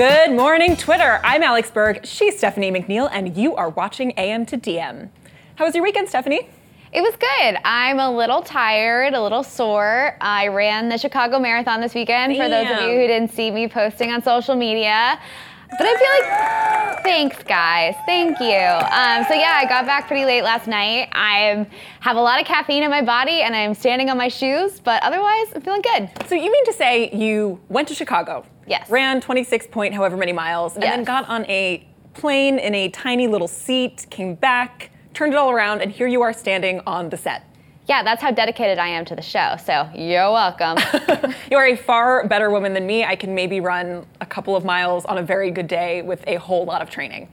[0.00, 1.20] Good morning, Twitter.
[1.22, 2.06] I'm Alex Berg.
[2.06, 5.10] She's Stephanie McNeal, and you are watching AM to DM.
[5.56, 6.48] How was your weekend, Stephanie?
[6.90, 7.58] It was good.
[7.66, 10.16] I'm a little tired, a little sore.
[10.22, 13.68] I ran the Chicago Marathon this weekend for those of you who didn't see me
[13.68, 15.20] posting on social media.
[15.78, 17.94] But I feel like, thanks, guys.
[18.06, 18.46] Thank you.
[18.46, 21.08] Um, so yeah, I got back pretty late last night.
[21.12, 21.66] I
[22.00, 24.80] have a lot of caffeine in my body, and I'm standing on my shoes.
[24.80, 26.10] But otherwise, I'm feeling good.
[26.28, 28.44] So you mean to say you went to Chicago?
[28.66, 28.90] Yes.
[28.90, 33.26] Ran 26 point however many miles, and then got on a plane in a tiny
[33.26, 37.16] little seat, came back, turned it all around, and here you are standing on the
[37.16, 37.44] set.
[37.90, 39.56] Yeah, that's how dedicated I am to the show.
[39.66, 40.78] So you're welcome.
[41.50, 43.04] You are a far better woman than me.
[43.04, 46.36] I can maybe run a couple of miles on a very good day with a
[46.36, 47.28] whole lot of training.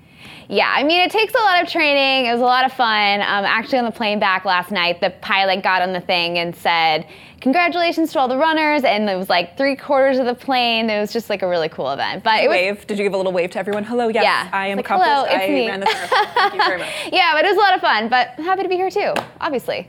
[0.49, 2.25] Yeah, I mean, it takes a lot of training.
[2.25, 3.19] It was a lot of fun.
[3.21, 6.55] Um, actually, on the plane back last night, the pilot got on the thing and
[6.55, 7.05] said,
[7.41, 8.83] Congratulations to all the runners.
[8.83, 10.89] And it was like three quarters of the plane.
[10.89, 12.23] It was just like a really cool event.
[12.23, 12.87] But it was, wave.
[12.87, 13.83] Did you give a little wave to everyone?
[13.83, 14.49] Hello, yes, Yeah.
[14.51, 15.11] I am Like, accomplished.
[15.11, 15.67] hello, it's I me.
[15.67, 16.27] ran marathon.
[16.33, 16.89] Thank you very much.
[17.11, 18.09] yeah, but it was a lot of fun.
[18.09, 19.87] But happy to be here too, obviously.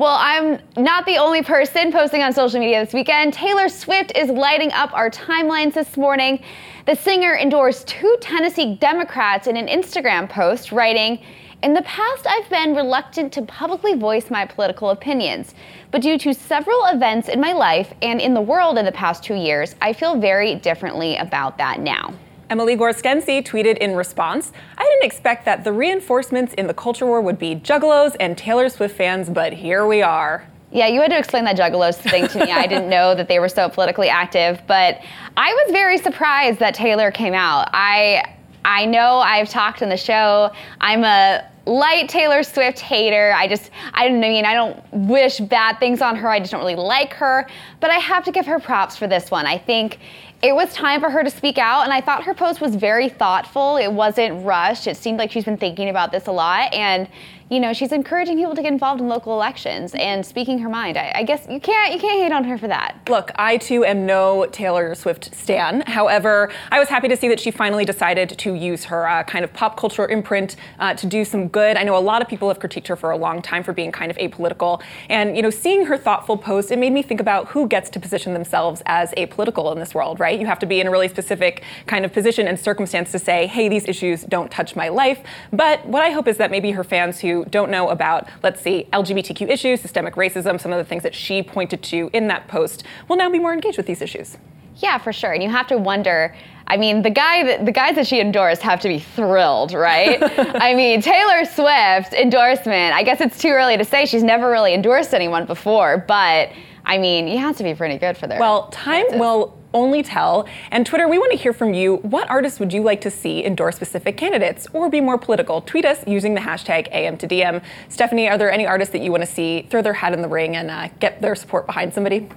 [0.00, 3.34] Well, I'm not the only person posting on social media this weekend.
[3.34, 6.42] Taylor Swift is lighting up our timelines this morning.
[6.86, 11.22] The singer endorsed two Tennessee Democrats in an Instagram post, writing,
[11.62, 15.54] in the past, I've been reluctant to publicly voice my political opinions,
[15.90, 19.22] but due to several events in my life and in the world in the past
[19.22, 22.14] two years, I feel very differently about that now.
[22.50, 27.20] Emily Gorcenski tweeted in response, I didn't expect that the reinforcements in the culture war
[27.20, 30.44] would be juggalos and Taylor Swift fans, but here we are.
[30.72, 32.52] Yeah, you had to explain that Juggalos thing to me.
[32.52, 35.00] I didn't know that they were so politically active, but
[35.36, 37.70] I was very surprised that Taylor came out.
[37.72, 38.22] I
[38.64, 40.52] I know I've talked in the show.
[40.80, 43.32] I'm a light Taylor Swift hater.
[43.34, 46.28] I just I don't mean I don't wish bad things on her.
[46.28, 47.48] I just don't really like her,
[47.80, 49.46] but I have to give her props for this one.
[49.46, 49.98] I think
[50.42, 53.08] it was time for her to speak out, and I thought her post was very
[53.08, 53.76] thoughtful.
[53.76, 54.86] It wasn't rushed.
[54.86, 57.08] It seemed like she's been thinking about this a lot, and
[57.50, 60.96] you know she's encouraging people to get involved in local elections and speaking her mind.
[60.96, 62.96] I, I guess you can't you can't hate on her for that.
[63.08, 65.82] Look, I too am no Taylor Swift stan.
[65.82, 69.44] However, I was happy to see that she finally decided to use her uh, kind
[69.44, 71.76] of pop culture imprint uh, to do some good.
[71.76, 73.90] I know a lot of people have critiqued her for a long time for being
[73.90, 77.48] kind of apolitical, and you know, seeing her thoughtful post, it made me think about
[77.48, 80.38] who gets to position themselves as apolitical in this world, right?
[80.38, 83.48] You have to be in a really specific kind of position and circumstance to say,
[83.48, 85.20] hey, these issues don't touch my life.
[85.52, 88.86] But what I hope is that maybe her fans who don't know about, let's see,
[88.92, 92.84] LGBTQ issues, systemic racism, some of the things that she pointed to in that post,
[93.08, 94.36] will now be more engaged with these issues.
[94.76, 95.32] Yeah, for sure.
[95.32, 96.34] And you have to wonder.
[96.66, 100.18] I mean, the guy that the guys that she endorsed have to be thrilled, right?
[100.60, 102.94] I mean, Taylor Swift endorsement.
[102.94, 104.06] I guess it's too early to say.
[104.06, 106.50] She's never really endorsed anyone before, but
[106.90, 108.40] I mean, you have to be pretty good for their.
[108.40, 110.48] Well, time will only tell.
[110.72, 111.98] And Twitter, we want to hear from you.
[111.98, 115.60] What artists would you like to see endorse specific candidates or be more political?
[115.60, 117.62] Tweet us using the hashtag AM to DM.
[117.88, 120.28] Stephanie, are there any artists that you want to see throw their hat in the
[120.28, 122.28] ring and uh, get their support behind somebody?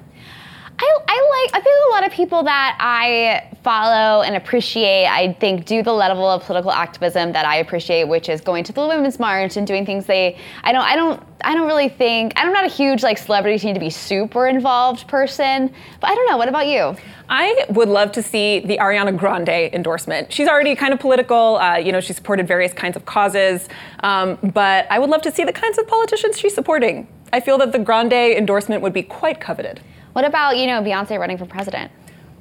[0.79, 5.33] I, I like I think a lot of people that I follow and appreciate I
[5.33, 8.87] think do the level of political activism that I appreciate which is going to the
[8.87, 12.51] women's march and doing things they I don't I don't I don't really think I'm
[12.51, 16.37] not a huge like celebrities need to be super involved person but I don't know
[16.37, 16.95] what about you
[17.29, 20.31] I would love to see the Ariana Grande endorsement.
[20.31, 21.57] She's already kind of political.
[21.57, 23.69] Uh, you know, she supported various kinds of causes.
[24.01, 27.07] Um, but I would love to see the kinds of politicians she's supporting.
[27.31, 29.79] I feel that the Grande endorsement would be quite coveted.
[30.13, 31.91] What about you know Beyonce running for president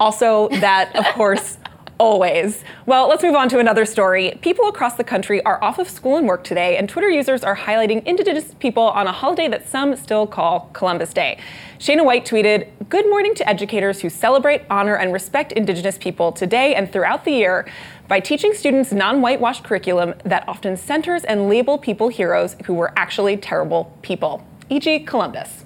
[0.01, 1.59] Also, that, of course,
[2.03, 2.65] always.
[2.85, 4.37] Well, let's move on to another story.
[4.43, 7.57] People across the country are off of school and work today, and Twitter users are
[7.57, 11.39] highlighting Indigenous people on a holiday that some still call Columbus Day.
[11.79, 16.75] Shana White tweeted, Good morning to educators who celebrate, honor, and respect Indigenous people today
[16.75, 17.69] and throughout the year
[18.09, 22.93] by teaching students non whitewashed curriculum that often centers and label people heroes who were
[22.97, 25.65] actually terrible people, e.g., Columbus.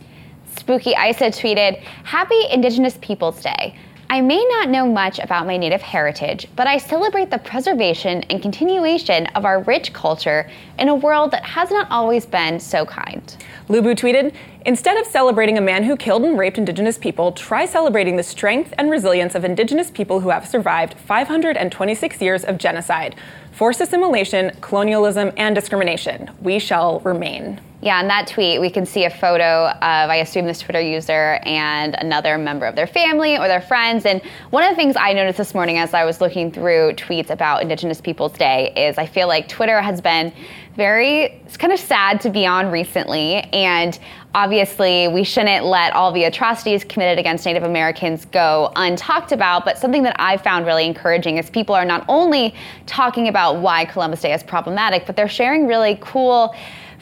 [0.66, 3.76] Spooky Isa tweeted, Happy Indigenous Peoples Day.
[4.10, 8.42] I may not know much about my Native heritage, but I celebrate the preservation and
[8.42, 13.36] continuation of our rich culture in a world that has not always been so kind.
[13.68, 14.34] Lubu tweeted,
[14.64, 18.74] Instead of celebrating a man who killed and raped Indigenous people, try celebrating the strength
[18.76, 23.14] and resilience of Indigenous people who have survived 526 years of genocide,
[23.56, 26.30] forced assimilation, colonialism, and discrimination.
[26.42, 27.58] We shall remain.
[27.80, 31.38] Yeah, in that tweet, we can see a photo of, I assume, this Twitter user
[31.42, 34.04] and another member of their family or their friends.
[34.04, 34.20] And
[34.50, 37.62] one of the things I noticed this morning as I was looking through tweets about
[37.62, 40.32] Indigenous Peoples Day is I feel like Twitter has been
[40.76, 43.98] very kind of sad to be on recently and
[44.34, 49.78] obviously we shouldn't let all the atrocities committed against native americans go untalked about but
[49.78, 54.20] something that i found really encouraging is people are not only talking about why columbus
[54.20, 56.54] day is problematic but they're sharing really cool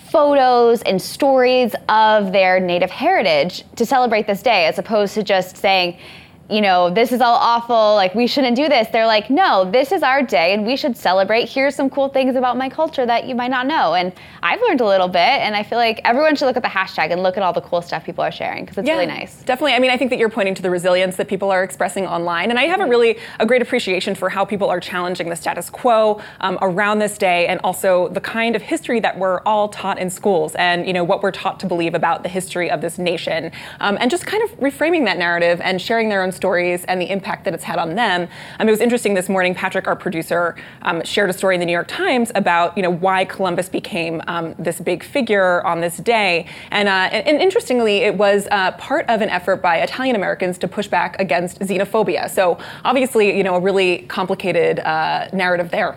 [0.09, 5.57] photos and stories of their native heritage to celebrate this day as opposed to just
[5.57, 5.99] saying
[6.51, 8.89] you know, this is all awful, like we shouldn't do this.
[8.89, 11.49] They're like, no, this is our day and we should celebrate.
[11.49, 13.95] Here's some cool things about my culture that you might not know.
[13.95, 14.13] And
[14.43, 17.13] I've learned a little bit and I feel like everyone should look at the hashtag
[17.13, 19.43] and look at all the cool stuff people are sharing because it's yeah, really nice.
[19.43, 19.73] Definitely.
[19.73, 22.51] I mean, I think that you're pointing to the resilience that people are expressing online.
[22.51, 25.71] And I have a really a great appreciation for how people are challenging the status
[25.71, 29.99] quo um, around this day and also the kind of history that we're all taught
[29.99, 32.99] in schools and, you know, what we're taught to believe about the history of this
[32.99, 33.51] nation.
[33.81, 37.11] Um, and just kind of reframing that narrative and sharing their own stories and the
[37.11, 38.29] impact that it's had on them.
[38.59, 39.55] Um, it was interesting this morning.
[39.55, 42.91] Patrick, our producer, um, shared a story in the New York Times about you know
[42.93, 47.99] why Columbus became um, this big figure on this day, and, uh, and, and, interestingly,
[47.99, 52.31] it was uh, part of an effort by Italian Americans to push back against xenophobia.
[52.31, 55.97] So obviously, you know, a really complicated uh, narrative there.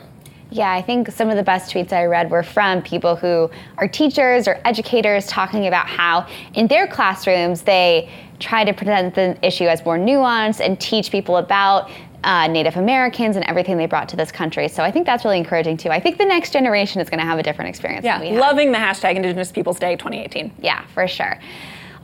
[0.49, 3.88] Yeah, I think some of the best tweets I read were from people who are
[3.88, 8.09] teachers or educators talking about how in their classrooms they
[8.39, 11.89] try to present the issue as more nuanced and teach people about
[12.23, 14.67] uh, Native Americans and everything they brought to this country.
[14.67, 15.89] So I think that's really encouraging too.
[15.89, 18.05] I think the next generation is going to have a different experience.
[18.05, 20.53] Yeah, loving the hashtag Indigenous Peoples Day 2018.
[20.59, 21.39] Yeah, for sure.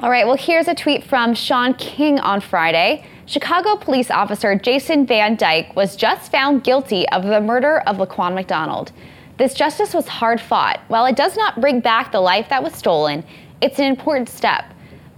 [0.02, 3.06] All right, well, here's a tweet from Shaun King on Friday.
[3.26, 8.34] Chicago police officer Jason Van Dyke was just found guilty of the murder of Laquan
[8.34, 8.92] McDonald.
[9.38, 10.82] This justice was hard fought.
[10.90, 13.24] While it does not bring back the life that was stolen,
[13.62, 14.66] it's an important step.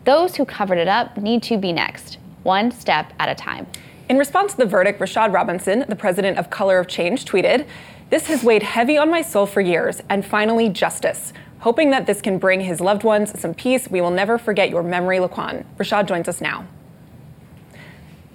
[0.03, 3.65] Those who covered it up need to be next, one step at a time.
[4.07, 7.65] In response to the verdict, Rashad Robinson, the president of Color of Change, tweeted,
[8.11, 11.33] This has weighed heavy on my soul for years, and finally, justice.
[11.61, 14.83] Hoping that this can bring his loved ones some peace, we will never forget your
[14.83, 15.65] memory, Laquan.
[15.77, 16.67] Rashad joins us now.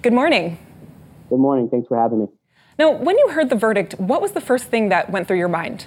[0.01, 0.57] Good morning.
[1.29, 1.69] Good morning.
[1.69, 2.27] Thanks for having me.
[2.79, 5.47] Now, when you heard the verdict, what was the first thing that went through your
[5.47, 5.85] mind?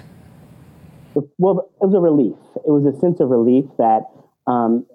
[1.37, 2.35] Well, it was a relief.
[2.65, 4.03] It was a sense of relief that
[4.47, 4.85] um,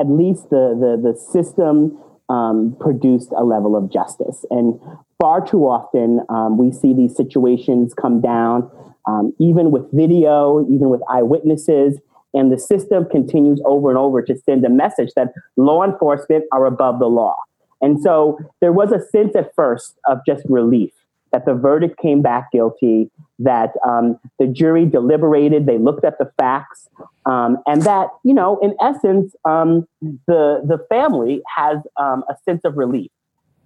[0.00, 1.98] at least the the, the system
[2.30, 4.46] um, produced a level of justice.
[4.48, 4.80] And
[5.20, 8.70] far too often, um, we see these situations come down,
[9.06, 11.98] um, even with video, even with eyewitnesses,
[12.32, 16.64] and the system continues over and over to send a message that law enforcement are
[16.64, 17.36] above the law.
[17.82, 20.92] And so there was a sense at first of just relief
[21.32, 26.30] that the verdict came back guilty, that um, the jury deliberated, they looked at the
[26.38, 26.88] facts,
[27.26, 29.88] um, and that, you know, in essence, um,
[30.26, 33.10] the, the family has um, a sense of relief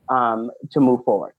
[0.08, 1.32] um, to move forward.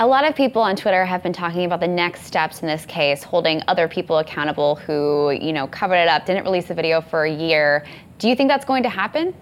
[0.00, 2.86] A lot of people on Twitter have been talking about the next steps in this
[2.86, 7.00] case, holding other people accountable who, you know, covered it up, didn't release the video
[7.00, 7.84] for a year.
[8.18, 9.34] Do you think that's going to happen?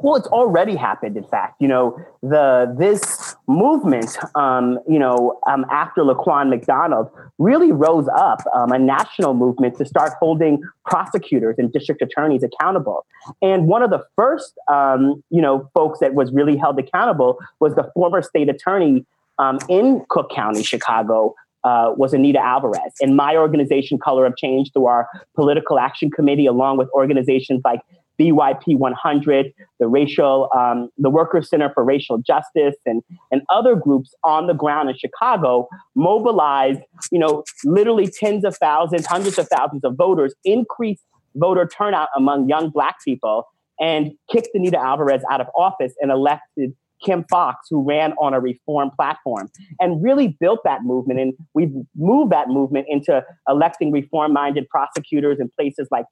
[0.00, 1.16] Well, it's already happened.
[1.16, 7.72] In fact, you know, the this movement, um, you know, um, after Laquan McDonald really
[7.72, 13.04] rose up um, a national movement to start holding prosecutors and district attorneys accountable.
[13.40, 17.74] And one of the first, um, you know, folks that was really held accountable was
[17.74, 19.04] the former state attorney
[19.38, 21.34] um, in Cook County, Chicago,
[21.64, 22.92] uh, was Anita Alvarez.
[23.00, 27.80] And my organization, Color of Change, through our political action committee, along with organizations like
[28.22, 34.14] BYP 100, the racial, um, the Workers Center for Racial Justice, and and other groups
[34.24, 39.84] on the ground in Chicago mobilized, you know, literally tens of thousands, hundreds of thousands
[39.84, 43.44] of voters, increased voter turnout among young Black people,
[43.80, 48.40] and kicked Anita Alvarez out of office and elected Kim Foxx, who ran on a
[48.40, 51.20] reform platform and really built that movement.
[51.20, 56.06] And we've moved that movement into electing reform-minded prosecutors in places like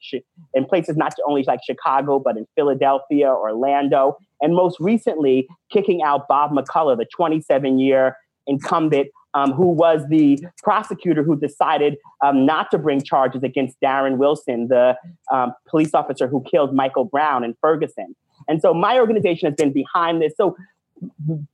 [0.54, 6.28] in places not only like Chicago, but in Philadelphia, Orlando, and most recently kicking out
[6.28, 8.16] Bob McCulloch, the 27-year
[8.46, 14.16] incumbent um, who was the prosecutor who decided um, not to bring charges against Darren
[14.16, 14.96] Wilson, the
[15.30, 18.16] um, police officer who killed Michael Brown in Ferguson.
[18.48, 20.32] And so my organization has been behind this.
[20.36, 20.56] So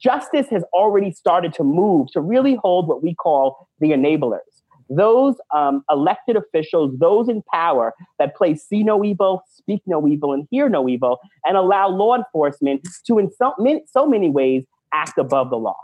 [0.00, 4.40] justice has already started to move to really hold what we call the enablers.
[4.88, 10.32] Those um, elected officials, those in power that play see no evil, speak no evil,
[10.32, 14.64] and hear no evil, and allow law enforcement to, in so many, so many ways,
[14.92, 15.76] act above the law.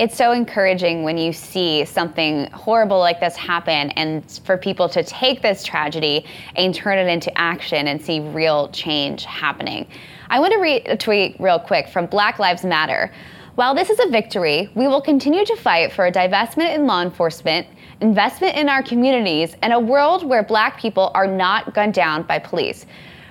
[0.00, 5.04] It's so encouraging when you see something horrible like this happen and for people to
[5.04, 6.24] take this tragedy
[6.56, 9.86] and turn it into action and see real change happening.
[10.30, 13.12] I want to read a tweet real quick from Black Lives Matter.
[13.56, 17.02] While this is a victory, we will continue to fight for a divestment in law
[17.02, 17.66] enforcement,
[18.00, 22.38] investment in our communities, and a world where black people are not gunned down by
[22.38, 22.86] police.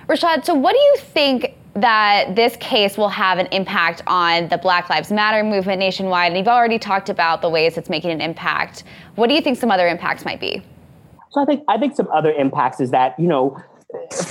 [0.08, 4.58] Rashad, so what do you think that this case will have an impact on the
[4.58, 6.32] Black Lives Matter movement nationwide.
[6.32, 8.84] And you've already talked about the ways it's making an impact.
[9.14, 10.62] What do you think some other impacts might be?
[11.30, 13.56] So I think I think some other impacts is that you know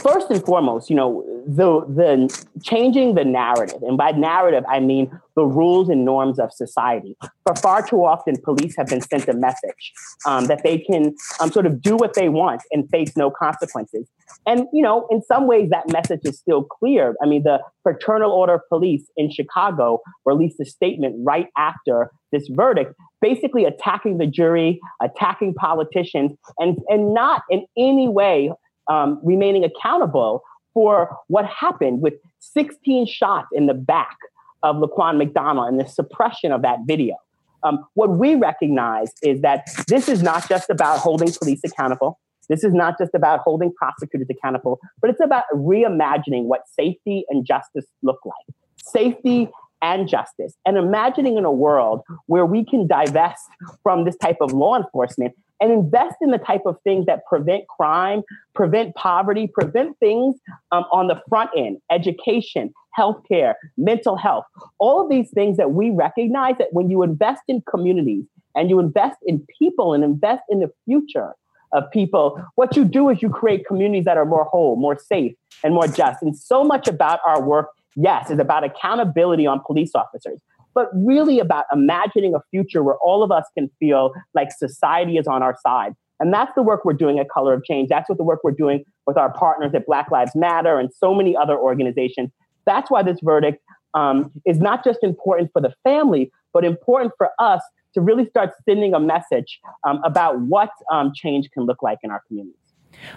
[0.01, 5.11] first and foremost, you know, the the changing the narrative, and by narrative I mean
[5.35, 7.15] the rules and norms of society.
[7.45, 9.93] For far too often, police have been sent a message
[10.25, 14.07] um, that they can um, sort of do what they want and face no consequences.
[14.49, 17.15] And you know, in some ways, that message is still clear.
[17.21, 22.47] I mean, the Fraternal Order of Police in Chicago released a statement right after this
[22.49, 28.51] verdict, basically attacking the jury, attacking politicians, and and not in any way
[28.89, 30.41] um, remaining accountable
[30.73, 34.17] for what happened with 16 shots in the back
[34.63, 37.15] of Laquan McDonald and the suppression of that video.
[37.61, 42.17] Um, what we recognize is that this is not just about holding police accountable.
[42.49, 47.45] This is not just about holding prosecutors accountable, but it's about reimagining what safety and
[47.45, 48.55] justice look like.
[48.77, 49.49] Safety
[49.81, 53.47] and justice, and imagining in a world where we can divest
[53.81, 57.67] from this type of law enforcement and invest in the type of things that prevent
[57.67, 58.21] crime,
[58.53, 60.35] prevent poverty, prevent things
[60.71, 64.45] um, on the front end, education, healthcare, mental health,
[64.79, 68.25] all of these things that we recognize that when you invest in communities
[68.55, 71.33] and you invest in people and invest in the future
[71.71, 75.33] of people, what you do is you create communities that are more whole, more safe,
[75.63, 76.21] and more just.
[76.21, 80.39] And so much about our work, yes, is about accountability on police officers
[80.73, 85.27] but really about imagining a future where all of us can feel like society is
[85.27, 85.93] on our side.
[86.19, 87.89] And that's the work we're doing at Color of Change.
[87.89, 91.13] That's what the work we're doing with our partners at Black Lives Matter and so
[91.13, 92.29] many other organizations.
[92.65, 93.61] That's why this verdict
[93.93, 97.61] um, is not just important for the family, but important for us
[97.93, 102.11] to really start sending a message um, about what um, change can look like in
[102.11, 102.55] our communities.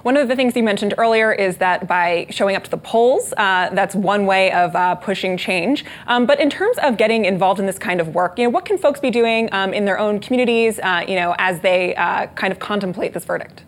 [0.02, 3.32] One of the things you mentioned earlier is that by showing up to the polls,
[3.36, 5.84] uh, that's one way of uh, pushing change.
[6.06, 8.64] Um, but in terms of getting involved in this kind of work, you know, what
[8.64, 12.26] can folks be doing um, in their own communities, uh, you know, as they uh,
[12.28, 13.64] kind of contemplate this verdict?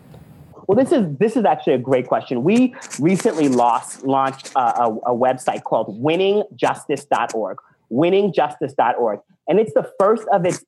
[0.67, 2.43] Well, this is this is actually a great question.
[2.43, 7.57] We recently lost, launched a, a, a website called winningjustice.org,
[7.91, 10.65] winningjustice.org, and it's the first of its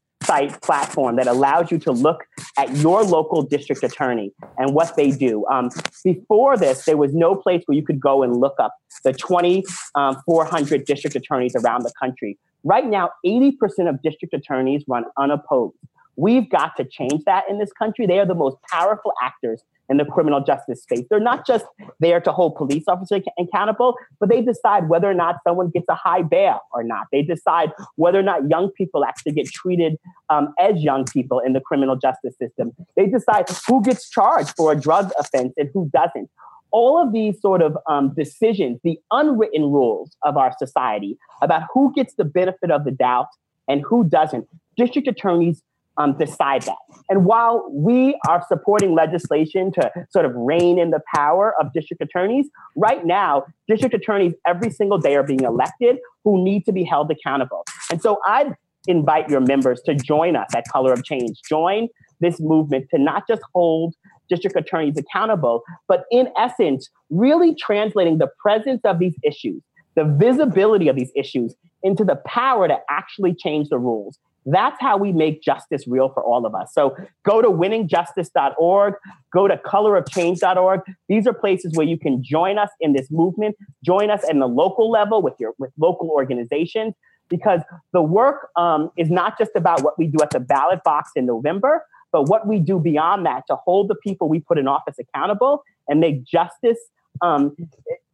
[0.61, 2.25] platform that allows you to look
[2.57, 5.45] at your local district attorney and what they do.
[5.47, 5.69] Um,
[6.03, 10.79] before this, there was no place where you could go and look up the 2,400
[10.79, 12.37] um, district attorneys around the country.
[12.63, 13.53] Right now, 80%
[13.87, 15.77] of district attorneys run unopposed.
[16.17, 18.07] We've got to change that in this country.
[18.07, 21.05] They are the most powerful actors in the criminal justice space.
[21.09, 21.65] They're not just
[21.99, 25.95] there to hold police officers accountable, but they decide whether or not someone gets a
[25.95, 27.07] high bail or not.
[27.11, 29.97] They decide whether or not young people actually get treated
[30.29, 32.73] um, as young people in the criminal justice system.
[32.95, 36.29] They decide who gets charged for a drug offense and who doesn't.
[36.71, 41.93] All of these sort of um, decisions, the unwritten rules of our society about who
[41.93, 43.27] gets the benefit of the doubt
[43.69, 45.63] and who doesn't, district attorneys
[45.97, 46.77] um, decide that.
[47.09, 52.01] And while we are supporting legislation to sort of rein in the power of district
[52.01, 56.83] attorneys, right now, district attorneys every single day are being elected who need to be
[56.83, 57.63] held accountable.
[57.91, 58.53] And so I'd
[58.87, 61.41] invite your members to join us at Color of Change.
[61.47, 61.89] Join
[62.19, 63.93] this movement to not just hold
[64.29, 69.61] district attorneys accountable, but in essence, really translating the presence of these issues,
[69.95, 74.17] the visibility of these issues into the power to actually change the rules.
[74.49, 76.73] That's how we make justice real for all of us.
[76.73, 78.93] So go to winningjustice.org,
[79.33, 80.81] go to colorofchange.org.
[81.09, 84.47] These are places where you can join us in this movement, join us in the
[84.47, 86.93] local level with your with local organizations,
[87.27, 87.59] because
[87.91, 91.25] the work um, is not just about what we do at the ballot box in
[91.25, 94.95] November, but what we do beyond that to hold the people we put in office
[94.97, 96.79] accountable and make justice
[97.21, 97.53] um,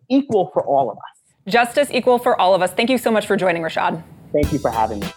[0.10, 1.52] equal for all of us.
[1.54, 2.72] Justice equal for all of us.
[2.72, 4.02] Thank you so much for joining, Rashad.
[4.32, 5.08] Thank you for having me.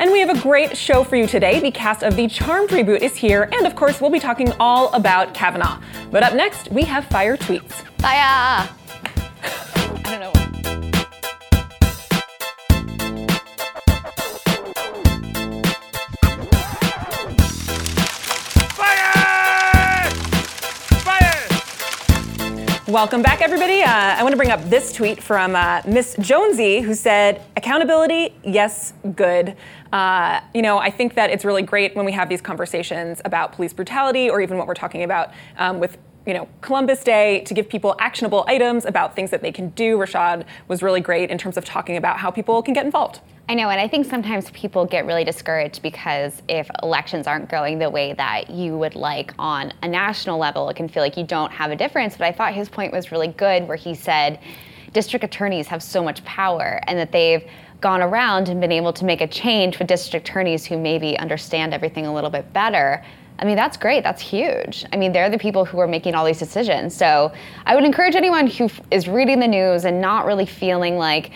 [0.00, 1.58] And we have a great show for you today.
[1.58, 4.92] The cast of the Charmed reboot is here, and of course, we'll be talking all
[4.92, 5.80] about Kavanaugh.
[6.10, 7.82] But up next, we have Fire Tweets.
[7.98, 8.77] Fire!
[22.88, 23.82] Welcome back, everybody.
[23.82, 28.34] Uh, I want to bring up this tweet from uh, Miss Jonesy, who said, "Accountability,
[28.42, 29.58] yes, good."
[29.92, 33.52] Uh, you know, I think that it's really great when we have these conversations about
[33.52, 37.52] police brutality, or even what we're talking about um, with you know, Columbus Day to
[37.52, 39.98] give people actionable items about things that they can do.
[39.98, 43.20] Rashad was really great in terms of talking about how people can get involved.
[43.50, 47.78] I know, and I think sometimes people get really discouraged because if elections aren't going
[47.78, 51.24] the way that you would like on a national level, it can feel like you
[51.24, 52.18] don't have a difference.
[52.18, 54.38] But I thought his point was really good, where he said
[54.92, 57.42] district attorneys have so much power and that they've
[57.80, 61.72] gone around and been able to make a change with district attorneys who maybe understand
[61.72, 63.02] everything a little bit better.
[63.38, 64.04] I mean, that's great.
[64.04, 64.84] That's huge.
[64.92, 66.94] I mean, they're the people who are making all these decisions.
[66.94, 67.32] So
[67.64, 71.30] I would encourage anyone who is reading the news and not really feeling like,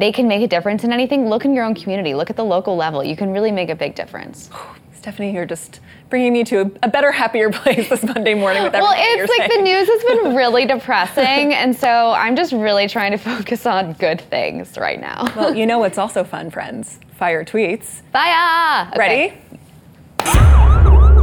[0.00, 2.44] they can make a difference in anything, look in your own community, look at the
[2.44, 3.02] local level.
[3.02, 4.50] You can really make a big difference.
[4.92, 5.78] Stephanie, you're just
[6.10, 8.82] bringing me to a, a better, happier place this Monday morning with everything.
[8.82, 9.64] Well, it's like saying.
[9.64, 13.92] the news has been really depressing, and so I'm just really trying to focus on
[13.94, 15.32] good things right now.
[15.36, 16.98] Well, you know what's also fun, friends?
[17.18, 18.02] Fire tweets.
[18.12, 18.88] Fire!
[18.88, 18.98] Okay.
[18.98, 19.40] Ready?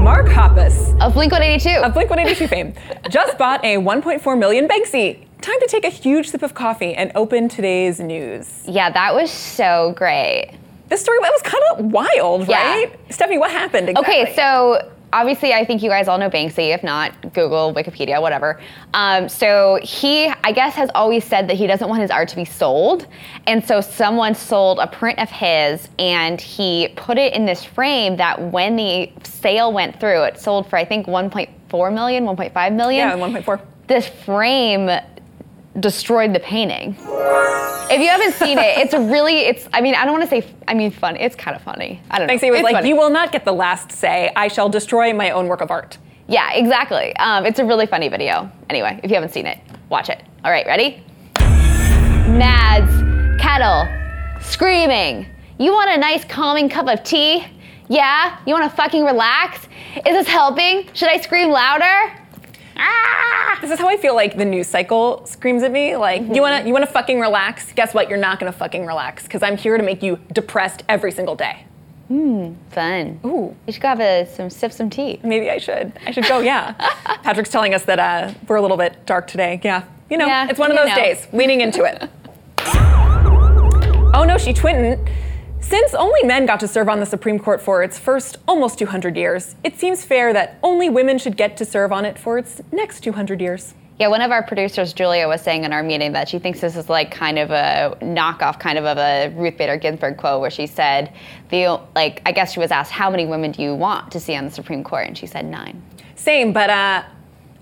[0.02, 2.74] Mark Hoppus of Blink 182 of Blink 182 fame
[3.10, 7.12] just bought a 1.4 million Banksy time to take a huge sip of coffee and
[7.16, 8.64] open today's news.
[8.66, 10.52] Yeah, that was so great.
[10.90, 12.64] This story was kind of wild, yeah.
[12.64, 13.00] right?
[13.10, 14.22] Stephanie, what happened exactly?
[14.22, 16.74] Okay, so obviously, I think you guys all know Banksy.
[16.74, 18.60] If not, Google, Wikipedia, whatever.
[18.94, 22.36] Um, so he, I guess, has always said that he doesn't want his art to
[22.36, 23.08] be sold.
[23.48, 28.18] And so someone sold a print of his and he put it in this frame
[28.18, 33.08] that when the sale went through, it sold for, I think, 1.4 million, 1.5 million.
[33.08, 33.62] Yeah, 1.4.
[33.88, 34.90] This frame
[35.80, 36.96] destroyed the painting.
[37.90, 40.42] If you haven't seen it, it's a really, it's, I mean, I don't want to
[40.42, 41.16] say, I mean, fun.
[41.16, 42.02] It's kind of funny.
[42.10, 42.48] I don't Thanks, know.
[42.48, 42.90] It was it's like, funny.
[42.90, 44.32] you will not get the last say.
[44.36, 45.98] I shall destroy my own work of art.
[46.28, 47.16] Yeah, exactly.
[47.18, 48.50] Um, it's a really funny video.
[48.70, 50.24] Anyway, if you haven't seen it, watch it.
[50.46, 51.04] All right, ready?
[51.38, 53.88] Mads, kettle,
[54.42, 55.28] screaming.
[55.60, 57.46] You want a nice calming cup of tea?
[57.90, 58.40] Yeah?
[58.46, 59.68] You want to fucking relax?
[59.98, 60.90] Is this helping?
[60.94, 62.18] Should I scream louder?
[62.76, 63.58] Ah!
[63.62, 65.96] This is how I feel like the news cycle screams at me.
[65.96, 66.34] Like, mm-hmm.
[66.34, 67.72] you wanna you wanna fucking relax?
[67.74, 68.10] Guess what?
[68.10, 71.66] You're not gonna fucking relax because I'm here to make you depressed every single day.
[72.10, 73.20] Hmm, fun.
[73.26, 73.56] Ooh.
[73.66, 75.20] You should go have a, some sip some tea.
[75.24, 75.94] Maybe I should.
[76.06, 76.40] I should go.
[76.40, 76.74] Yeah.
[77.24, 79.62] Patrick's telling us that uh, we're a little bit dark today.
[79.64, 79.86] Yeah.
[80.10, 80.96] You know, yeah, it's one of those know.
[80.96, 81.28] days.
[81.32, 82.10] Leaning into it.
[84.14, 85.00] oh no, she twinted.
[85.64, 89.16] Since only men got to serve on the Supreme Court for its first almost 200
[89.16, 92.62] years, it seems fair that only women should get to serve on it for its
[92.72, 93.74] next 200 years.
[93.98, 96.76] Yeah, one of our producers, Julia, was saying in our meeting that she thinks this
[96.76, 100.50] is like kind of a knockoff, kind of of a Ruth Bader Ginsburg quote, where
[100.50, 101.14] she said,
[101.50, 104.36] "The like, I guess she was asked, how many women do you want to see
[104.36, 105.82] on the Supreme Court?" And she said nine.
[106.16, 107.04] Same, but uh,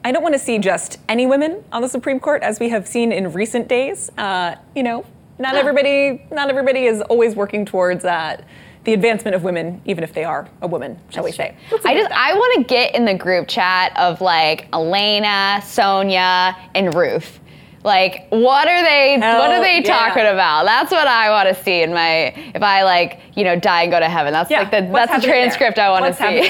[0.03, 2.87] I don't want to see just any women on the Supreme Court, as we have
[2.87, 4.09] seen in recent days.
[4.17, 5.05] Uh, you know,
[5.41, 8.41] not everybody not everybody is always working towards uh,
[8.83, 11.55] the advancement of women, even if they are a woman, shall That's we say?
[11.85, 16.93] I just I want to get in the group chat of like Elena, Sonia, and
[16.93, 17.39] Ruth.
[17.83, 19.19] Like, what are they?
[19.19, 20.07] Hell, what are they yeah.
[20.07, 20.65] talking about?
[20.65, 22.27] That's what I want to see in my.
[22.53, 24.33] If I like, you know, die and go to heaven.
[24.33, 24.59] That's yeah.
[24.59, 25.87] like the What's that's the transcript there?
[25.87, 26.41] I want to see.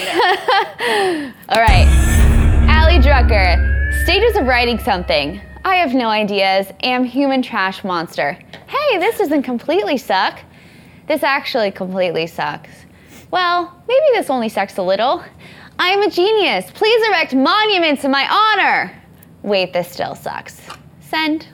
[1.49, 1.87] All right,
[2.69, 4.03] Ali Drucker.
[4.03, 5.41] Stages of writing something.
[5.63, 6.67] I have no ideas.
[6.81, 8.33] Am human trash monster.
[8.67, 10.39] Hey, this doesn't completely suck.
[11.07, 12.71] This actually completely sucks.
[13.29, 15.23] Well, maybe this only sucks a little.
[15.77, 16.69] I am a genius.
[16.71, 18.99] Please erect monuments in my honor.
[19.43, 20.59] Wait, this still sucks.
[20.99, 21.47] Send.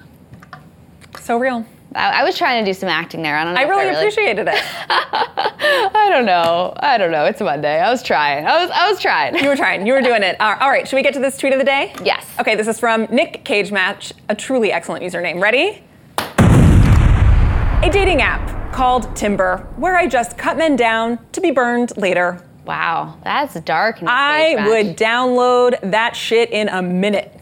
[1.19, 1.65] So real.
[1.95, 3.37] I, I was trying to do some acting there.
[3.37, 3.61] I don't know.
[3.61, 4.63] I really, I really appreciated it.
[4.89, 6.73] I don't know.
[6.77, 7.25] I don't know.
[7.25, 7.79] It's Monday.
[7.79, 8.45] I was trying.
[8.45, 8.71] I was.
[8.73, 9.35] I was trying.
[9.35, 9.85] You were trying.
[9.87, 10.39] You were doing it.
[10.39, 10.87] All right.
[10.87, 11.93] Should we get to this tweet of the day?
[12.03, 12.25] Yes.
[12.39, 12.55] Okay.
[12.55, 14.13] This is from Nick Cage Match.
[14.29, 15.41] A truly excellent username.
[15.41, 15.83] Ready?
[16.19, 22.43] A dating app called Timber, where I just cut men down to be burned later.
[22.65, 24.01] Wow, that's dark.
[24.01, 27.33] Nick I would download that shit in a minute.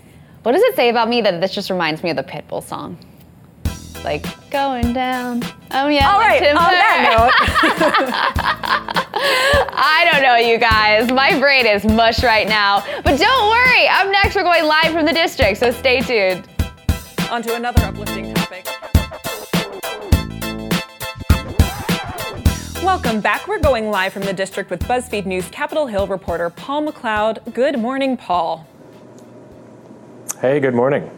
[0.44, 2.98] What does it say about me that this just reminds me of the Pitbull song?
[4.06, 5.42] Like going down.
[5.72, 6.14] Oh yeah.
[6.14, 6.40] All right.
[6.40, 6.62] Timber.
[6.62, 7.34] On that note.
[9.74, 11.12] I don't know, you guys.
[11.12, 12.86] My brain is mush right now.
[13.04, 13.88] But don't worry.
[13.88, 16.48] Up next, we're going live from the district, so stay tuned.
[17.32, 18.68] On to another uplifting topic.
[22.84, 23.48] Welcome back.
[23.48, 27.56] We're going live from the district with BuzzFeed News Capitol Hill reporter Paul McLeod.
[27.56, 28.68] Good morning, Paul.
[30.40, 31.10] Hey, good morning.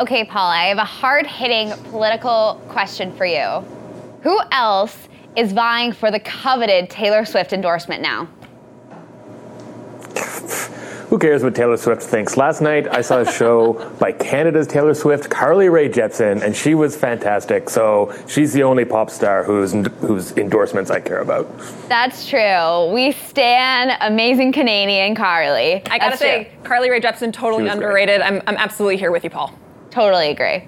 [0.00, 3.64] Okay, Paul, I have a hard hitting political question for you.
[4.22, 8.28] Who else is vying for the coveted Taylor Swift endorsement now?
[11.08, 12.36] who cares what Taylor Swift thinks?
[12.36, 16.74] Last night I saw a show by Canada's Taylor Swift, Carly Rae Jepsen, and she
[16.74, 17.68] was fantastic.
[17.70, 21.48] So she's the only pop star whose whose endorsements I care about.
[21.88, 22.92] That's true.
[22.92, 25.82] We stand amazing Canadian Carly.
[25.86, 26.62] I gotta That's say, true.
[26.62, 27.72] Carly Rae Jepsen, totally She great.
[27.72, 28.20] underrated.
[28.20, 29.58] I'm, I'm absolutely here with you, Paul.
[29.98, 30.62] Totally agree.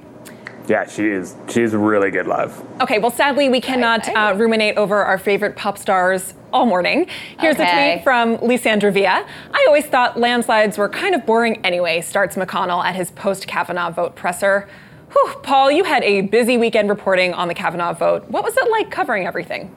[0.66, 1.36] Yeah, she is.
[1.48, 2.60] She's really good live.
[2.80, 7.06] Okay, well, sadly, we cannot uh, ruminate over our favorite pop stars all morning.
[7.38, 9.24] Here's a tweet from Lissandra Villa.
[9.54, 13.92] I always thought landslides were kind of boring anyway, starts McConnell at his post Kavanaugh
[13.92, 14.68] vote presser.
[15.12, 18.28] Whew, Paul, you had a busy weekend reporting on the Kavanaugh vote.
[18.28, 19.72] What was it like covering everything?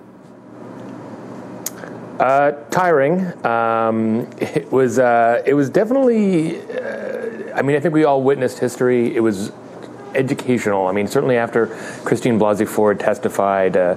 [2.19, 3.45] Uh, tiring.
[3.45, 4.97] Um, it was.
[4.97, 6.59] Uh, it was definitely.
[7.55, 9.15] I mean, I think we all witnessed history.
[9.15, 9.51] It was
[10.15, 10.87] educational.
[10.87, 11.67] I mean, certainly after
[12.03, 13.95] Christine Blasey Ford testified, uh,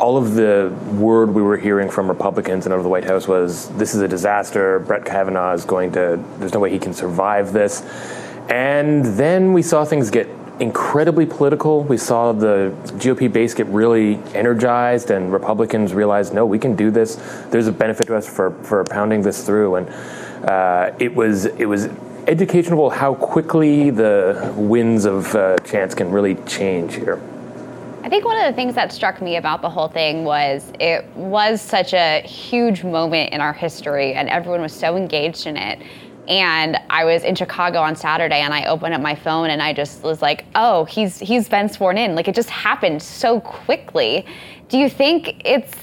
[0.00, 3.28] all of the word we were hearing from Republicans and out of the White House
[3.28, 4.78] was, "This is a disaster.
[4.80, 6.22] Brett Kavanaugh is going to.
[6.38, 7.82] There's no way he can survive this."
[8.48, 10.28] And then we saw things get
[10.60, 11.84] incredibly political.
[11.84, 16.90] We saw the GOP base get really energized, and Republicans realized, no, we can do
[16.90, 17.16] this.
[17.50, 19.76] There's a benefit to us for, for pounding this through.
[19.76, 19.88] And
[20.44, 21.88] uh, it was it was
[22.28, 27.20] educational how quickly the winds of uh, chance can really change here.
[28.02, 31.04] I think one of the things that struck me about the whole thing was it
[31.16, 35.82] was such a huge moment in our history, and everyone was so engaged in it.
[36.28, 39.72] And I was in Chicago on Saturday, and I opened up my phone, and I
[39.72, 44.26] just was like, "Oh, he's he's been sworn in." Like it just happened so quickly.
[44.68, 45.74] Do you think it's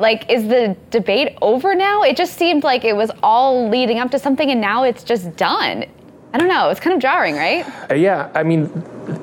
[0.00, 2.02] like is the debate over now?
[2.02, 5.36] It just seemed like it was all leading up to something, and now it's just
[5.36, 5.84] done.
[6.32, 6.68] I don't know.
[6.68, 7.64] It's kind of jarring, right?
[7.90, 8.66] Uh, yeah, I mean,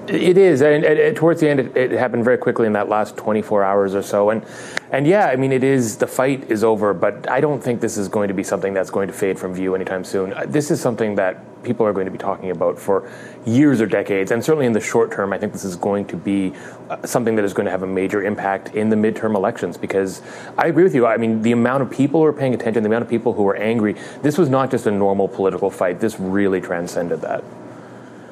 [0.07, 3.63] it is, and, towards the end, it, it happened very quickly in that last 24
[3.63, 4.43] hours or so, and
[4.91, 7.97] and yeah, I mean, it is the fight is over, but I don't think this
[7.97, 10.33] is going to be something that's going to fade from view anytime soon.
[10.33, 13.11] Uh, This is something that people are going to be talking about for
[13.45, 16.15] years or decades, and certainly in the short term, I think this is going to
[16.15, 16.53] be
[16.89, 19.77] uh, something that is going to have a major impact in the midterm elections.
[19.77, 20.21] Because
[20.57, 21.05] I agree with you.
[21.05, 23.47] I mean, the amount of people who are paying attention, the amount of people who
[23.47, 25.99] are angry, this was not just a normal political fight.
[25.99, 27.43] This really transcended that.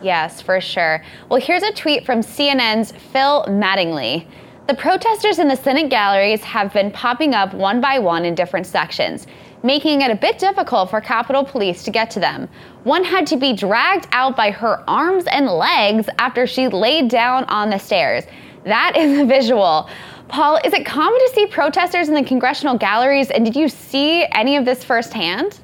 [0.03, 1.01] Yes, for sure.
[1.29, 4.27] Well, here's a tweet from CNN's Phil Mattingly.
[4.67, 8.65] The protesters in the Senate galleries have been popping up one by one in different
[8.65, 9.27] sections,
[9.63, 12.49] making it a bit difficult for Capitol Police to get to them.
[12.83, 17.45] One had to be dragged out by her arms and legs after she laid down
[17.45, 18.25] on the stairs.
[18.65, 19.89] That is a visual.
[20.27, 24.25] Paul, is it common to see protesters in the congressional galleries, and did you see
[24.33, 25.59] any of this firsthand?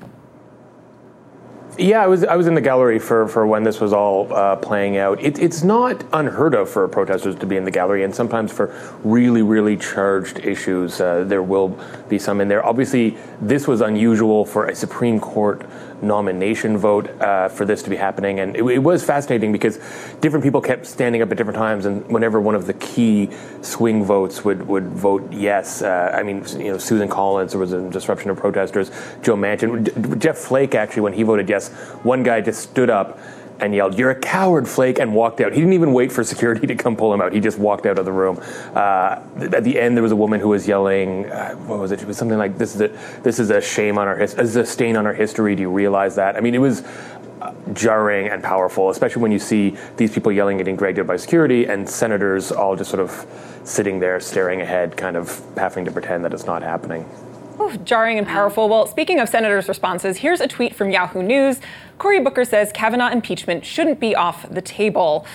[1.80, 4.58] Yeah, I was I was in the gallery for, for when this was all uh,
[4.58, 5.24] playing out.
[5.24, 8.76] It, it's not unheard of for protesters to be in the gallery, and sometimes for
[9.06, 12.66] really really charged issues, uh, there will be some in there.
[12.66, 15.66] Obviously, this was unusual for a Supreme Court
[16.02, 19.78] nomination vote uh, for this to be happening, and it, it was fascinating because
[20.22, 23.30] different people kept standing up at different times, and whenever one of the key
[23.62, 27.74] swing votes would would vote yes, uh, I mean, you know, Susan Collins, there was
[27.74, 28.92] a disruption of protesters.
[29.22, 31.70] Joe Manchin, D- Jeff Flake, actually, when he voted yes,
[32.04, 33.20] one guy just stood up
[33.60, 35.54] and yelled, "You're a coward, Flake!" and walked out.
[35.54, 37.34] He didn't even wait for security to come pull him out.
[37.34, 38.40] He just walked out of the room.
[38.74, 41.92] Uh, th- at the end, there was a woman who was yelling, uh, "What was
[41.92, 42.02] it?
[42.02, 42.90] It was something like, this is a
[43.24, 45.62] this is a shame on our his- this is a stain on our history." Do
[45.62, 46.36] you realize that?
[46.36, 46.84] I mean, it was
[47.42, 51.18] uh, jarring and powerful, especially when you see these people yelling, getting dragged out by
[51.18, 53.26] security, and senators all just sort of
[53.64, 57.06] sitting there, staring ahead, kind of having to pretend that it's not happening.
[57.62, 58.70] Ooh, jarring and powerful.
[58.70, 61.60] Well, speaking of senators' responses, here's a tweet from Yahoo News.
[61.98, 65.26] Cory Booker says Kavanaugh impeachment shouldn't be off the table.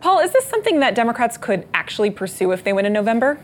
[0.00, 3.40] Paul, is this something that Democrats could actually pursue if they win in November?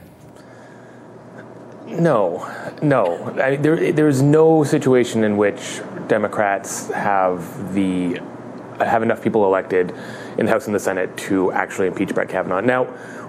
[1.86, 2.46] No,
[2.82, 3.32] no.
[3.40, 8.20] I, there, there's no situation in which Democrats have the
[8.80, 9.94] have enough people elected
[10.36, 12.60] in the House and the Senate to actually impeach Brett Kavanaugh.
[12.60, 12.84] Now,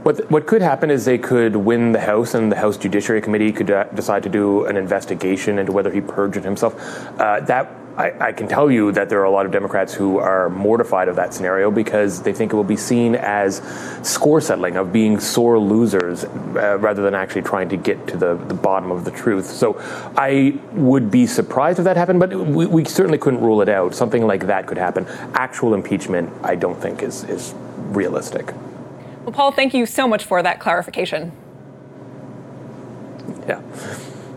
[0.07, 3.51] what what could happen is they could win the House, and the House Judiciary Committee
[3.51, 6.73] could uh, decide to do an investigation into whether he perjured himself.
[7.19, 7.69] Uh, that.
[7.97, 11.07] I, I can tell you that there are a lot of Democrats who are mortified
[11.07, 13.59] of that scenario because they think it will be seen as
[14.03, 18.35] score settling, of being sore losers, uh, rather than actually trying to get to the,
[18.35, 19.47] the bottom of the truth.
[19.47, 19.81] So
[20.15, 23.95] I would be surprised if that happened, but we, we certainly couldn't rule it out.
[23.95, 25.07] Something like that could happen.
[25.33, 27.55] Actual impeachment, I don't think, is, is
[27.97, 28.53] realistic.
[29.27, 31.33] Well, Paul, thank you so much for that clarification.
[33.45, 33.61] Yeah.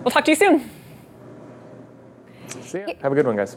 [0.02, 0.68] We'll talk to you soon.
[2.60, 2.86] See ya.
[3.00, 3.56] Have a good one, guys.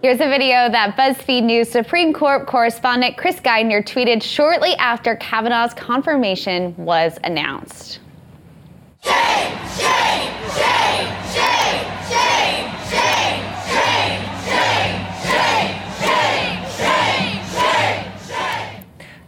[0.00, 5.74] Here's a video that BuzzFeed News Supreme Court correspondent Chris Geidner tweeted shortly after Kavanaugh's
[5.74, 8.00] confirmation was announced.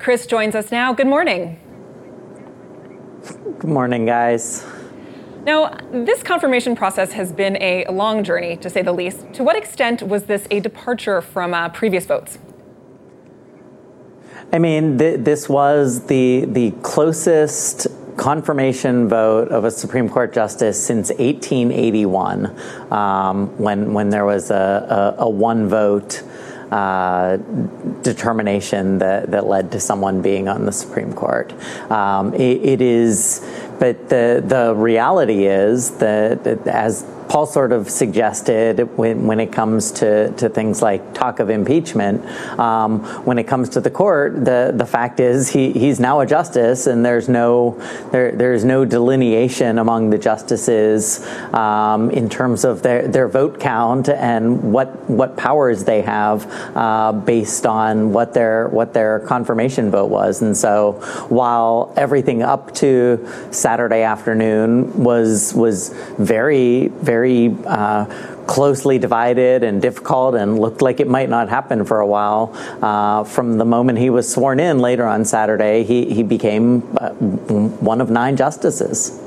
[0.06, 0.92] Chris joins us now.
[0.92, 1.58] Good morning.
[3.58, 4.64] Good morning, guys.
[5.42, 9.26] Now, this confirmation process has been a long journey, to say the least.
[9.32, 12.38] To what extent was this a departure from uh, previous votes?
[14.52, 20.80] I mean, th- this was the the closest confirmation vote of a Supreme Court justice
[20.80, 22.54] since 1881,
[22.92, 26.22] um, when when there was a, a, a one vote.
[26.70, 27.36] Uh,
[28.02, 31.52] determination that, that led to someone being on the Supreme Court.
[31.92, 33.40] Um, it, it is,
[33.78, 39.90] but the the reality is that as Paul sort of suggested when, when it comes
[39.92, 42.24] to, to things like talk of impeachment,
[42.58, 46.26] um, when it comes to the court, the, the fact is he, he's now a
[46.26, 47.76] justice and there's no,
[48.12, 54.08] there, there's no delineation among the justices um, in terms of their, their vote count
[54.08, 60.10] and what, what powers they have uh, based on what their, what their confirmation vote
[60.10, 60.42] was.
[60.42, 60.92] And so
[61.28, 63.26] while everything up to
[63.66, 68.04] Saturday afternoon was, was very, very uh,
[68.46, 72.52] closely divided and difficult and looked like it might not happen for a while.
[72.80, 77.10] Uh, from the moment he was sworn in later on Saturday, he, he became uh,
[77.10, 79.20] one of nine justices.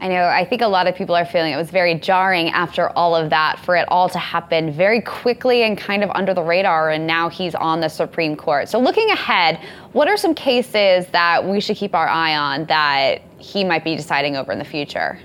[0.00, 2.90] I know, I think a lot of people are feeling it was very jarring after
[2.90, 6.42] all of that for it all to happen very quickly and kind of under the
[6.42, 8.68] radar, and now he's on the Supreme Court.
[8.68, 9.58] So, looking ahead,
[9.92, 13.96] what are some cases that we should keep our eye on that he might be
[13.96, 15.18] deciding over in the future?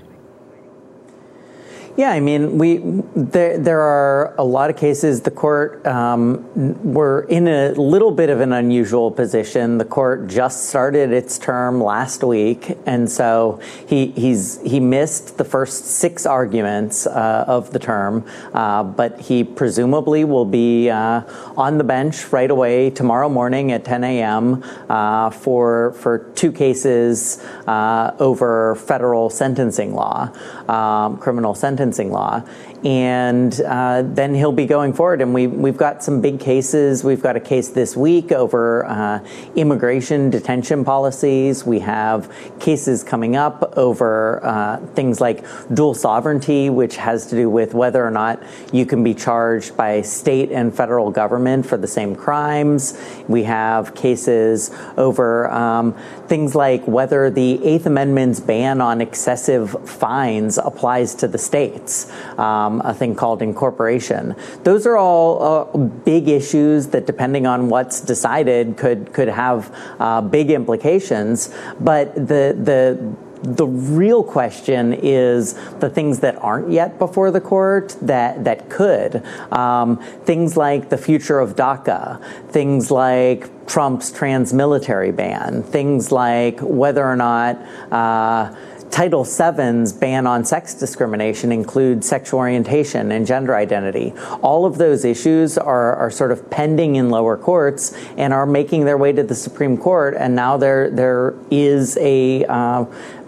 [1.96, 2.78] Yeah, I mean, we
[3.14, 5.20] there there are a lot of cases.
[5.20, 6.44] The court um,
[6.82, 9.78] we're in a little bit of an unusual position.
[9.78, 15.44] The court just started its term last week, and so he he's he missed the
[15.44, 21.22] first six arguments uh, of the term, uh, but he presumably will be uh,
[21.56, 24.64] on the bench right away tomorrow morning at 10 a.m.
[24.90, 30.28] Uh, for for two cases uh, over federal sentencing law,
[30.68, 32.42] um, criminal sentencing sentencing law.
[32.84, 35.22] And uh, then he'll be going forward.
[35.22, 37.02] And we, we've got some big cases.
[37.02, 41.64] We've got a case this week over uh, immigration detention policies.
[41.64, 47.48] We have cases coming up over uh, things like dual sovereignty, which has to do
[47.48, 48.42] with whether or not
[48.72, 53.00] you can be charged by state and federal government for the same crimes.
[53.28, 55.94] We have cases over um,
[56.26, 62.73] things like whether the Eighth Amendment's ban on excessive fines applies to the states um,
[62.82, 64.34] a thing called incorporation.
[64.62, 70.20] Those are all uh, big issues that, depending on what's decided, could could have uh,
[70.20, 71.54] big implications.
[71.80, 77.94] But the the the real question is the things that aren't yet before the court
[78.00, 85.12] that that could um, things like the future of DACA, things like Trump's trans military
[85.12, 87.56] ban, things like whether or not.
[87.92, 88.54] Uh,
[88.94, 94.12] Title VII's ban on sex discrimination includes sexual orientation and gender identity.
[94.40, 98.84] All of those issues are, are sort of pending in lower courts and are making
[98.84, 100.14] their way to the Supreme Court.
[100.16, 102.84] And now there there is a uh,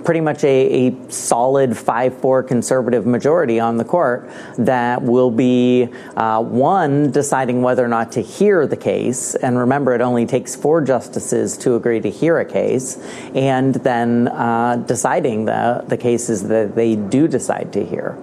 [0.06, 5.88] pretty much a, a solid 5 4 conservative majority on the court that will be
[6.16, 9.34] uh, one deciding whether or not to hear the case.
[9.34, 12.98] And remember, it only takes four justices to agree to hear a case,
[13.34, 18.16] and then uh, deciding the, the cases that they do decide to hear.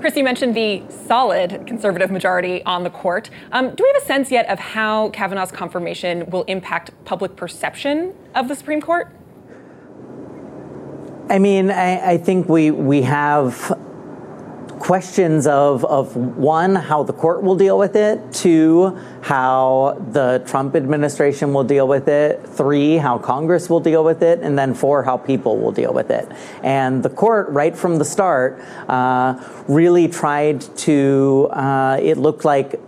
[0.00, 3.30] Chris, you mentioned the solid conservative majority on the court.
[3.52, 8.12] Um, do we have a sense yet of how Kavanaugh's confirmation will impact public perception
[8.34, 9.10] of the Supreme Court?
[11.28, 13.72] I mean, I, I think we we have
[14.84, 20.76] questions of, of one, how the court will deal with it, two, how the Trump
[20.76, 25.02] administration will deal with it, three, how Congress will deal with it, and then four,
[25.02, 26.28] how people will deal with it.
[26.62, 32.78] And the court, right from the start, uh, really tried to, uh, it looked like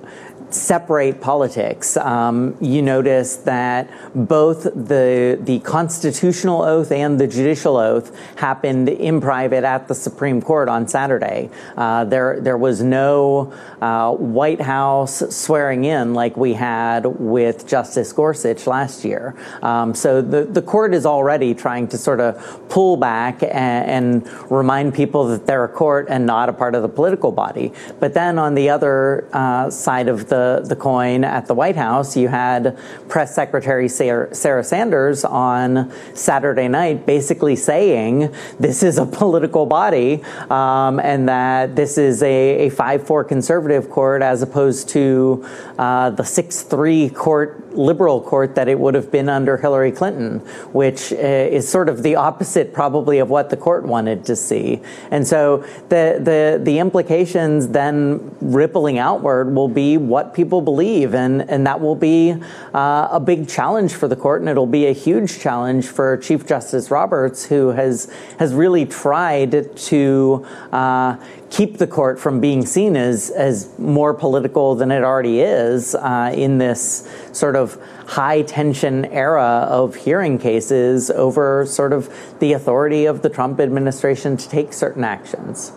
[0.57, 1.97] separate politics.
[1.97, 9.21] Um, you notice that both the the constitutional oath and the judicial oath happened in
[9.21, 11.51] private at the Supreme Court on Saturday.
[11.77, 18.13] Uh, there there was no uh, White House swearing in like we had with Justice
[18.13, 19.35] Gorsuch last year.
[19.63, 22.33] Um, so the the court is already trying to sort of
[22.69, 24.07] pull back and, and,
[24.51, 27.73] remind people that they're a court and not a part of the political body.
[28.01, 32.17] But then on the other uh, side of the the, coin at the White House,
[32.17, 32.79] you had
[33.09, 40.23] Press Secretary Sarah, Sarah Sanders on Saturday night basically saying this is a political body
[40.51, 45.47] um, and that this is a, a 5 4 conservative court as opposed to
[45.79, 50.41] uh, the 6 3 court liberal court that it would have been under Hillary Clinton,
[50.73, 54.81] which uh, is sort of the opposite probably of what the court wanted to see.
[55.11, 55.59] And so
[55.89, 61.15] the, the, the implications then rippling outward will be what people believe.
[61.15, 62.35] And, and that will be
[62.75, 64.41] uh, a big challenge for the court.
[64.41, 69.77] And it'll be a huge challenge for Chief Justice Roberts, who has, has really tried
[69.77, 71.17] to uh,
[71.51, 76.33] keep the court from being seen as, as more political than it already is uh,
[76.35, 83.07] in this sort of high tension era of hearing cases over sort of the authority
[83.07, 85.73] of the Trump administration to take certain actions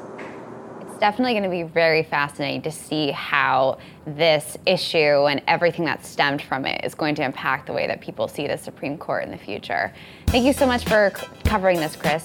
[0.81, 6.05] It's definitely going to be very fascinating to see how this issue and everything that
[6.05, 9.23] stemmed from it is going to impact the way that people see the Supreme Court
[9.23, 9.93] in the future.
[10.27, 12.23] Thank you so much for c- covering this, Chris.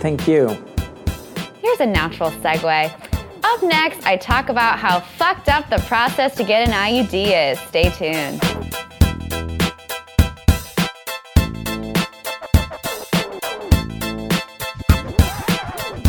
[0.00, 0.75] Thank you.
[1.66, 2.92] Here's a natural segue.
[3.42, 7.58] Up next, I talk about how fucked up the process to get an IUD is.
[7.58, 8.40] Stay tuned.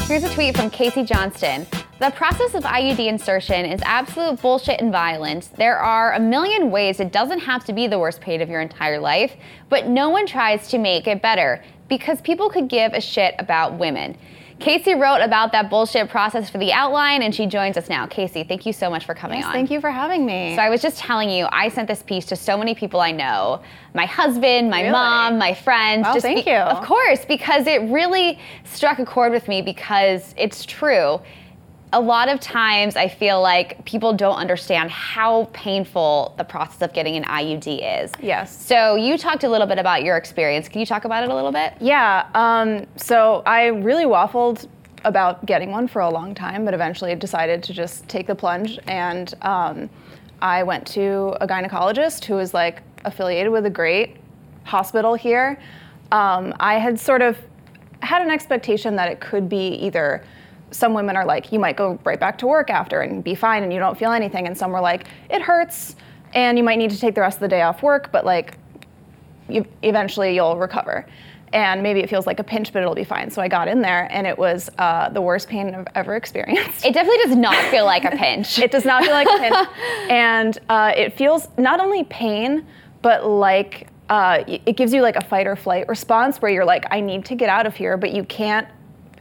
[0.06, 1.66] Here's a tweet from Casey Johnston.
[1.98, 5.48] The process of IUD insertion is absolute bullshit and violence.
[5.48, 8.62] There are a million ways it doesn't have to be the worst pain of your
[8.62, 9.36] entire life,
[9.70, 13.80] but no one tries to make it better because people could give a shit about
[13.80, 14.16] women.
[14.60, 18.08] Casey wrote about that bullshit process for the outline, and she joins us now.
[18.08, 19.54] Casey, thank you so much for coming yes, on.
[19.54, 20.56] Thank you for having me.
[20.56, 23.12] So I was just telling you, I sent this piece to so many people I
[23.12, 23.62] know,
[23.94, 24.92] my husband, my really?
[24.92, 26.04] mom, my friends.
[26.04, 26.58] Well, just thank be- you.
[26.58, 31.20] Of course, because it really struck a chord with me because it's true
[31.94, 36.94] a lot of times I feel like people don't understand how painful the process of
[36.94, 38.12] getting an IUD is.
[38.22, 38.66] Yes.
[38.66, 40.68] So you talked a little bit about your experience.
[40.68, 41.74] Can you talk about it a little bit?
[41.80, 42.28] Yeah.
[42.34, 44.68] Um, so I really waffled
[45.06, 48.80] about getting one for a long time, but eventually decided to just take the plunge.
[48.88, 49.90] And um,
[50.42, 54.18] I went to a gynecologist who was like affiliated with a great
[54.66, 55.58] hospital here.
[56.12, 57.38] Um, I had sort of
[58.02, 60.24] had an expectation that it could be either
[60.72, 63.64] some women are like, you might go right back to work after and be fine
[63.64, 64.48] and you don't feel anything.
[64.48, 65.96] And some were like, it hurts
[66.34, 68.58] and you might need to take the rest of the day off work, but like,
[69.50, 71.06] you, eventually you'll recover.
[71.54, 73.32] And maybe it feels like a pinch, but it'll be fine.
[73.32, 76.86] So I got in there, and it was uh, the worst pain I've ever experienced.
[76.86, 78.60] It definitely does not feel like a pinch.
[78.60, 79.70] it does not feel like a pinch,
[80.10, 82.68] and uh, it feels not only pain,
[83.02, 86.86] but like uh, it gives you like a fight or flight response where you're like,
[86.92, 88.68] I need to get out of here, but you can't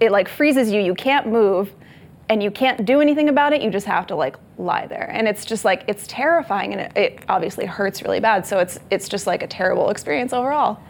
[0.00, 0.80] it like freezes you.
[0.80, 1.72] You can't move
[2.28, 3.62] and you can't do anything about it.
[3.62, 5.10] You just have to like lie there.
[5.12, 8.46] And it's just like it's terrifying and it, it obviously hurts really bad.
[8.46, 10.80] So it's it's just like a terrible experience overall.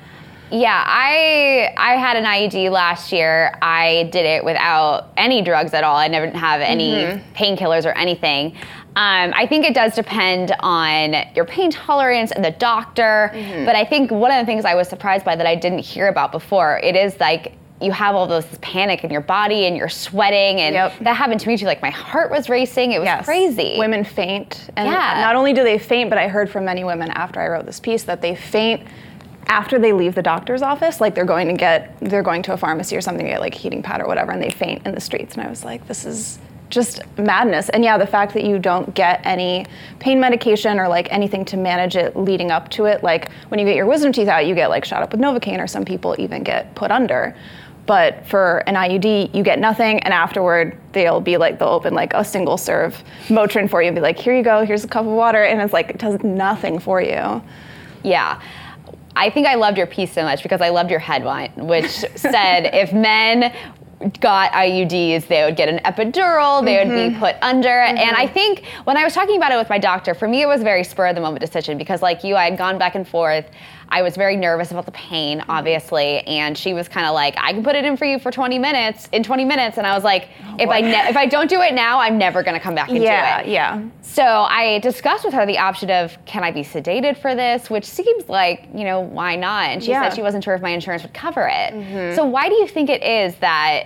[0.50, 3.58] Yeah, I I had an IUD last year.
[3.60, 5.96] I did it without any drugs at all.
[5.96, 7.34] I never have any mm-hmm.
[7.34, 8.56] painkillers or anything.
[8.94, 13.30] Um, I think it does depend on your pain tolerance and the doctor.
[13.34, 13.66] Mm-hmm.
[13.66, 16.08] But I think one of the things I was surprised by that I didn't hear
[16.08, 19.88] about before, it is like you have all those panic in your body and you're
[19.88, 20.98] sweating and yep.
[21.00, 23.24] that happened to me too like my heart was racing it was yes.
[23.24, 25.20] crazy women faint and yeah.
[25.20, 27.80] not only do they faint but i heard from many women after i wrote this
[27.80, 28.82] piece that they faint
[29.48, 32.56] after they leave the doctor's office like they're going to get they're going to a
[32.56, 35.00] pharmacy or something to get like heating pad or whatever and they faint in the
[35.00, 36.38] streets and i was like this is
[36.70, 37.68] just madness.
[37.68, 39.66] And yeah, the fact that you don't get any
[39.98, 43.66] pain medication or like anything to manage it leading up to it, like when you
[43.66, 46.16] get your wisdom teeth out, you get like shot up with Novocaine or some people
[46.18, 47.36] even get put under.
[47.86, 52.12] But for an IUD, you get nothing, and afterward, they'll be like, they'll open like
[52.14, 55.06] a single serve Motrin for you and be like, here you go, here's a cup
[55.06, 55.44] of water.
[55.44, 57.42] And it's like, it does nothing for you.
[58.02, 58.40] Yeah.
[59.14, 62.74] I think I loved your piece so much because I loved your headline, which said
[62.74, 63.54] if men
[64.20, 66.88] got IUDs, they would get an epidural, they mm-hmm.
[66.88, 67.18] would be mm-hmm.
[67.18, 67.68] put under.
[67.68, 67.96] Mm-hmm.
[67.96, 70.46] And I think when I was talking about it with my doctor, for me it
[70.46, 73.08] was very spur of the moment decision because like you, I had gone back and
[73.08, 73.46] forth.
[73.88, 77.52] I was very nervous about the pain, obviously, and she was kind of like, "I
[77.52, 80.04] can put it in for you for 20 minutes, in 20 minutes," and I was
[80.04, 82.74] like, oh, "If I ne- if I don't do it now, I'm never gonna come
[82.74, 86.42] back and yeah, do it." Yeah, So I discussed with her the option of, "Can
[86.42, 89.70] I be sedated for this?" Which seems like, you know, why not?
[89.70, 90.02] And she yeah.
[90.02, 91.74] said she wasn't sure if my insurance would cover it.
[91.74, 92.16] Mm-hmm.
[92.16, 93.84] So why do you think it is that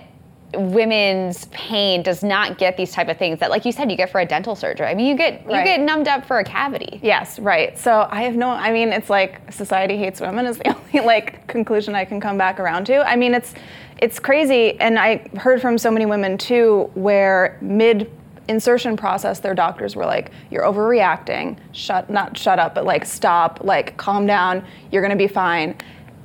[0.53, 4.09] women's pain does not get these type of things that like you said you get
[4.09, 6.99] for a dental surgery i mean you get you get numbed up for a cavity
[7.01, 10.75] yes right so i have no i mean it's like society hates women is the
[10.95, 13.53] only like conclusion i can come back around to i mean it's
[14.01, 18.11] it's crazy and i heard from so many women too where mid
[18.47, 21.57] insertion process, their doctors were like, "You're overreacting.
[21.71, 23.59] Shut, not shut up, but like stop.
[23.63, 24.63] Like calm down.
[24.91, 25.75] You're gonna be fine."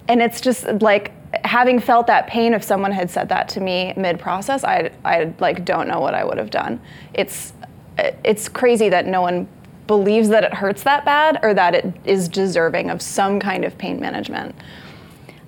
[0.08, 1.12] And it's just like
[1.44, 2.54] having felt that pain.
[2.54, 6.24] If someone had said that to me mid-process, I, I like don't know what I
[6.24, 6.80] would have done.
[7.14, 7.52] It's,
[7.98, 9.48] it's crazy that no one
[9.86, 13.78] believes that it hurts that bad or that it is deserving of some kind of
[13.78, 14.54] pain management.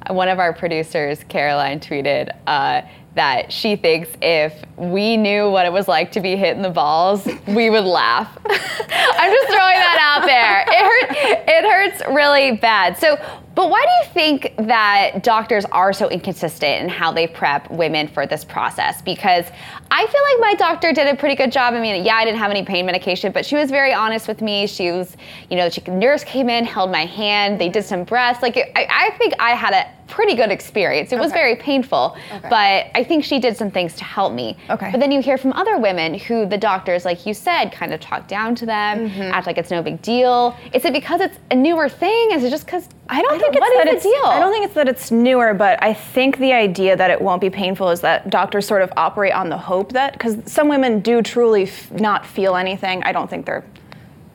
[0.08, 2.34] One of our producers, Caroline, tweeted.
[2.46, 2.82] Uh,
[3.18, 6.70] that she thinks if we knew what it was like to be hit in the
[6.70, 8.38] balls, we would laugh.
[8.46, 10.64] I'm just throwing that out there.
[10.68, 11.42] It hurts.
[11.48, 12.96] It hurts really bad.
[12.96, 13.16] So,
[13.56, 18.06] but why do you think that doctors are so inconsistent in how they prep women
[18.06, 19.02] for this process?
[19.02, 19.46] Because
[19.90, 21.74] I feel like my doctor did a pretty good job.
[21.74, 24.42] I mean, yeah, I didn't have any pain medication, but she was very honest with
[24.42, 24.68] me.
[24.68, 25.16] She was,
[25.50, 28.42] you know, the nurse came in, held my hand, they did some breaths.
[28.42, 31.12] Like, I, I think I had a pretty good experience.
[31.12, 31.24] It okay.
[31.24, 32.48] was very painful, okay.
[32.48, 34.56] but I think she did some things to help me.
[34.70, 34.90] Okay.
[34.90, 38.00] But then you hear from other women who the doctors, like you said, kind of
[38.00, 39.22] talk down to them, mm-hmm.
[39.22, 40.56] act like it's no big deal.
[40.72, 42.32] Is it because it's a newer thing?
[42.32, 44.24] Is it just because I don't I think it's that it's, deal?
[44.24, 47.40] I don't think it's that it's newer, but I think the idea that it won't
[47.40, 51.00] be painful is that doctors sort of operate on the hope that because some women
[51.00, 53.02] do truly f- not feel anything.
[53.04, 53.64] I don't think they're.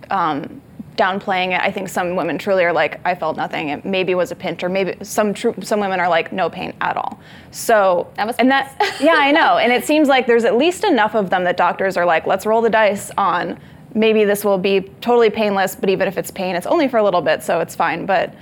[0.10, 0.62] Um,
[0.96, 1.62] downplaying it.
[1.62, 3.70] I think some women truly are like, I felt nothing.
[3.70, 6.74] It maybe was a pinch, or maybe some tr- some women are like, no pain
[6.82, 7.20] at all.
[7.52, 9.58] So that and that yeah, I know.
[9.58, 12.46] And it seems like there's at least enough of them that doctors are like, let's
[12.46, 13.60] roll the dice on.
[13.96, 17.04] Maybe this will be totally painless, but even if it's pain, it's only for a
[17.04, 18.06] little bit, so it's fine.
[18.06, 18.34] But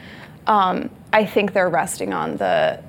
[0.48, 2.82] um, I think they're resting on the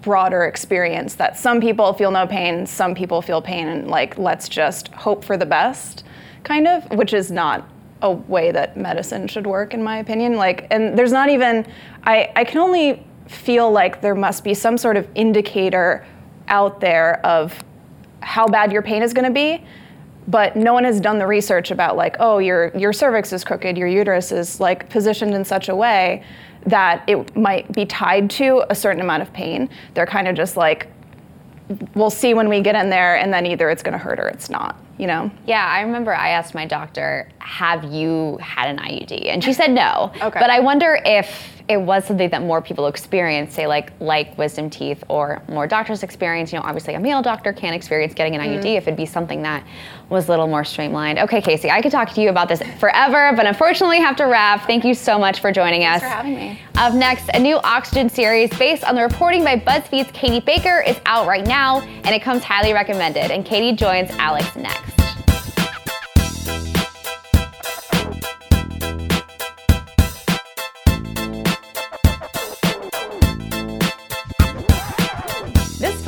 [0.00, 4.48] broader experience that some people feel no pain, some people feel pain, and like let's
[4.48, 6.04] just hope for the best,
[6.42, 7.68] kind of, which is not
[8.02, 10.34] a way that medicine should work in my opinion.
[10.34, 11.66] Like and there's not even
[12.04, 16.04] i i can only feel like there must be some sort of indicator
[16.48, 17.62] out there of
[18.20, 19.64] how bad your pain is going to be
[20.28, 23.76] but no one has done the research about like oh your your cervix is crooked
[23.78, 26.24] your uterus is like positioned in such a way
[26.66, 29.68] that it might be tied to a certain amount of pain.
[29.94, 30.88] They're kind of just like
[31.94, 34.28] we'll see when we get in there and then either it's going to hurt or
[34.28, 35.30] it's not you know?
[35.46, 39.26] Yeah, I remember I asked my doctor, have you had an IUD?
[39.28, 40.12] And she said no.
[40.20, 40.38] Okay.
[40.38, 44.68] But I wonder if it was something that more people experience, say like like wisdom
[44.68, 46.52] teeth or more doctors experience.
[46.52, 48.76] You know, obviously a male doctor can't experience getting an IUD mm.
[48.76, 49.64] if it'd be something that
[50.08, 51.20] was a little more streamlined.
[51.20, 54.66] Okay, Casey, I could talk to you about this forever, but unfortunately have to wrap.
[54.66, 56.10] Thank you so much for joining Thanks us.
[56.10, 56.60] for having me.
[56.74, 60.98] Up next, a new Oxygen series based on the reporting by BuzzFeed's Katie Baker is
[61.06, 63.30] out right now, and it comes highly recommended.
[63.30, 65.09] And Katie joins Alex next.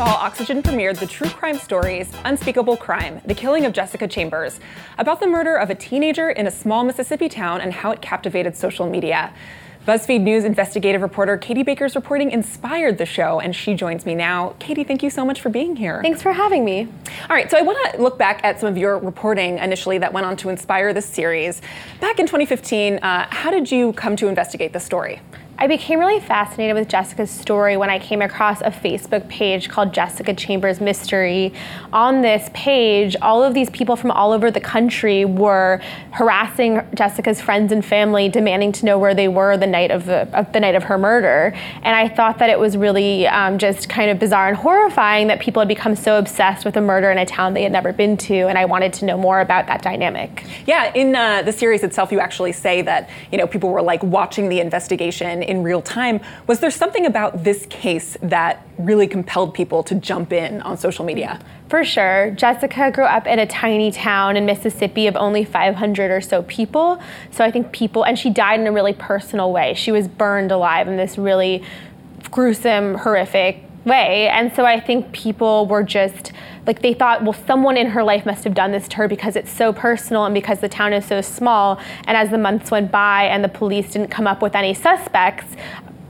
[0.04, 4.58] Fall, Oxygen premiered the true crime stories Unspeakable Crime The Killing of Jessica Chambers,
[4.98, 8.56] about the murder of a teenager in a small Mississippi town and how it captivated
[8.56, 9.32] social media.
[9.86, 14.56] BuzzFeed News investigative reporter Katie Baker's reporting inspired the show, and she joins me now.
[14.58, 16.00] Katie, thank you so much for being here.
[16.02, 16.88] Thanks for having me.
[17.30, 20.12] All right, so I want to look back at some of your reporting initially that
[20.12, 21.62] went on to inspire this series.
[22.00, 25.20] Back in 2015, uh, how did you come to investigate the story?
[25.62, 29.94] I became really fascinated with Jessica's story when I came across a Facebook page called
[29.94, 31.52] Jessica Chambers Mystery.
[31.92, 37.40] On this page, all of these people from all over the country were harassing Jessica's
[37.40, 40.58] friends and family, demanding to know where they were the night of the, of the
[40.58, 41.54] night of her murder.
[41.84, 45.38] And I thought that it was really um, just kind of bizarre and horrifying that
[45.38, 48.16] people had become so obsessed with a murder in a town they had never been
[48.16, 48.48] to.
[48.48, 50.44] And I wanted to know more about that dynamic.
[50.66, 54.02] Yeah, in uh, the series itself, you actually say that you know people were like
[54.02, 56.18] watching the investigation in real time.
[56.46, 61.04] Was there something about this case that really compelled people to jump in on social
[61.04, 61.38] media?
[61.68, 62.30] For sure.
[62.32, 67.00] Jessica grew up in a tiny town in Mississippi of only 500 or so people.
[67.30, 69.74] So I think people, and she died in a really personal way.
[69.74, 71.62] She was burned alive in this really
[72.30, 74.28] gruesome, horrific way.
[74.28, 76.32] And so I think people were just
[76.66, 79.36] like they thought, well, someone in her life must have done this to her because
[79.36, 81.80] it's so personal and because the town is so small.
[82.06, 85.56] And as the months went by and the police didn't come up with any suspects,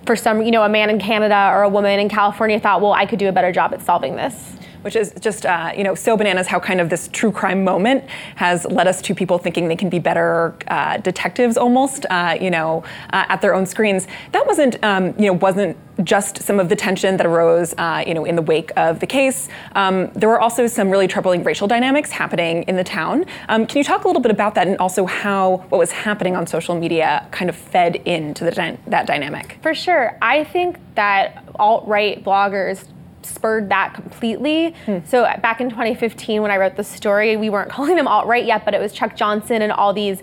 [0.07, 2.93] for some, you know, a man in Canada or a woman in California thought, well,
[2.93, 5.95] I could do a better job at solving this which is just uh, you know
[5.95, 8.05] so bananas how kind of this true crime moment
[8.37, 12.51] has led us to people thinking they can be better uh, detectives almost uh, you
[12.51, 14.07] know uh, at their own screens.
[14.33, 18.15] That wasn't um, you know wasn't just some of the tension that arose uh, you
[18.15, 19.49] know in the wake of the case.
[19.75, 23.25] Um, there were also some really troubling racial dynamics happening in the town.
[23.49, 26.37] Um, can you talk a little bit about that and also how what was happening
[26.37, 29.59] on social media kind of fed into the that dynamic?
[29.63, 32.87] For sure, I think that alt right bloggers
[33.25, 34.75] spurred that completely.
[35.05, 38.45] So back in 2015, when I wrote the story, we weren't calling them alt right
[38.45, 40.21] yet, but it was Chuck Johnson and all these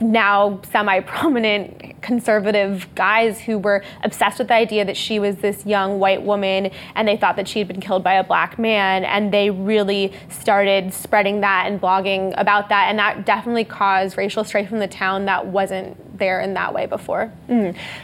[0.00, 5.98] now semi-prominent conservative guys who were obsessed with the idea that she was this young
[5.98, 9.04] white woman and they thought that she had been killed by a black man.
[9.04, 12.88] And they really started spreading that and blogging about that.
[12.88, 16.86] And that definitely caused racial strife in the town that wasn't there in that way
[16.86, 17.32] before.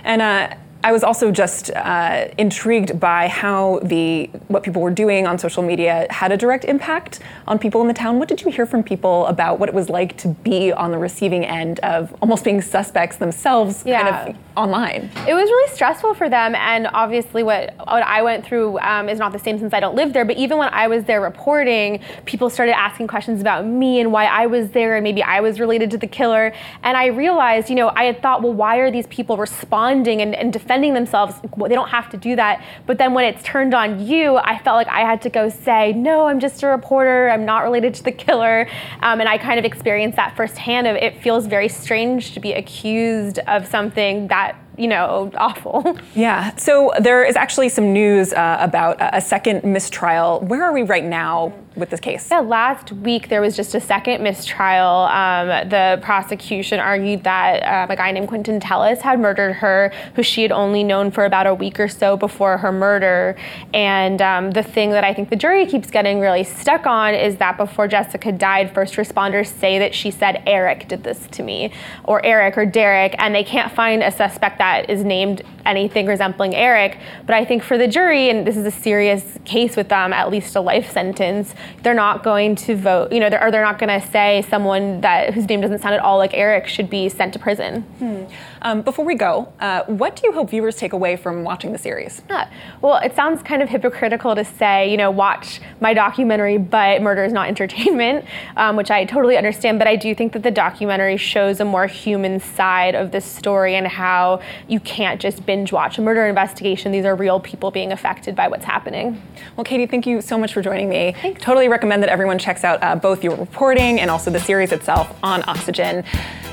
[0.05, 0.55] And uh,
[0.85, 5.63] I was also just uh, intrigued by how the what people were doing on social
[5.63, 8.19] media had a direct impact on people in the town.
[8.19, 10.99] What did you hear from people about what it was like to be on the
[10.99, 14.03] receiving end of almost being suspects themselves, Yeah.
[14.03, 15.09] kind of online?
[15.29, 19.21] It was really stressful for them, and obviously, what what I went through um, is
[19.21, 20.25] not the same since I don't live there.
[20.25, 24.25] But even when I was there reporting, people started asking questions about me and why
[24.25, 26.53] I was there, and maybe I was related to the killer.
[26.83, 30.35] And I realized, you know, I had thought, well, why are these people responding and,
[30.35, 31.35] and defending themselves?
[31.43, 32.65] They don't have to do that.
[32.87, 35.93] But then when it's turned on you, I felt like I had to go say,
[35.93, 37.29] no, I'm just a reporter.
[37.29, 38.69] I'm not related to the killer.
[39.01, 40.87] Um, and I kind of experienced that firsthand.
[40.87, 45.99] Of it feels very strange to be accused of something that you know awful.
[46.15, 46.55] Yeah.
[46.57, 50.41] So there is actually some news uh, about a second mistrial.
[50.41, 51.53] Where are we right now
[51.83, 52.29] with this case?
[52.31, 54.87] Yeah, last week there was just a second mistrial.
[54.87, 60.23] Um, the prosecution argued that um, a guy named Quentin Tellis had murdered her, who
[60.23, 63.37] she had only known for about a week or so before her murder.
[63.75, 67.37] And um, the thing that I think the jury keeps getting really stuck on is
[67.39, 71.73] that before Jessica died, first responders say that she said Eric did this to me,
[72.05, 76.55] or Eric or Derek, and they can't find a suspect that is named anything resembling
[76.55, 76.99] Eric.
[77.27, 80.31] But I think for the jury, and this is a serious case with them, at
[80.31, 83.79] least a life sentence, they're not going to vote, you know, they're, or they're not
[83.79, 87.09] going to say someone that whose name doesn't sound at all like Eric should be
[87.09, 87.83] sent to prison.
[87.99, 88.25] Hmm.
[88.65, 91.79] Um, before we go, uh, what do you hope viewers take away from watching the
[91.79, 92.23] series?
[92.31, 92.49] Yeah.
[92.81, 97.25] Well, it sounds kind of hypocritical to say, you know, watch my documentary, but murder
[97.25, 98.25] is not entertainment,
[98.57, 99.81] um, which I totally understand.
[99.81, 103.75] But I do think that the documentary shows a more human side of this story
[103.75, 106.93] and how you can't just binge watch a murder investigation.
[106.93, 109.21] These are real people being affected by what's happening.
[109.57, 111.17] Well, Katie, thank you so much for joining me.
[111.41, 115.19] Totally recommend that everyone checks out uh, both your reporting and also the series itself
[115.25, 116.05] on Oxygen.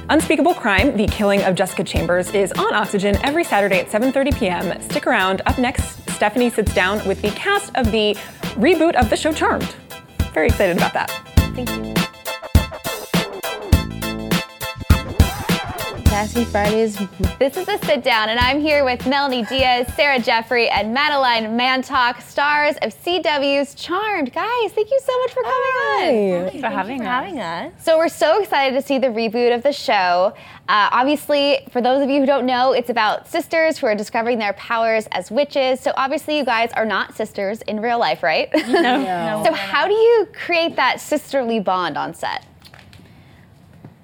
[0.09, 1.98] Unspeakable Crime: The Killing of Jessica Chambers
[2.33, 4.81] is on Oxygen every Saturday at 7:30 p.m.
[4.81, 5.41] Stick around.
[5.45, 8.15] Up next, Stephanie sits down with the cast of the
[8.55, 9.75] reboot of the show Charmed.
[10.33, 11.09] Very excited about that.
[11.55, 12.08] Thank you.
[16.19, 16.97] Sassy Fridays.
[17.39, 21.55] This is a sit down, and I'm here with Melanie Diaz, Sarah Jeffrey, and Madeline
[21.55, 24.33] Mantock, stars of CW's Charmed.
[24.33, 26.59] Guys, thank you so much for coming on.
[26.59, 27.01] for having,
[27.39, 27.71] us.
[27.81, 30.33] So we're so excited to see the reboot of the show.
[30.67, 34.39] Uh, obviously, for those of you who don't know, it's about sisters who are discovering
[34.39, 35.79] their powers as witches.
[35.79, 38.49] So obviously, you guys are not sisters in real life, right?
[38.67, 39.41] No.
[39.45, 42.45] so how do you create that sisterly bond on set?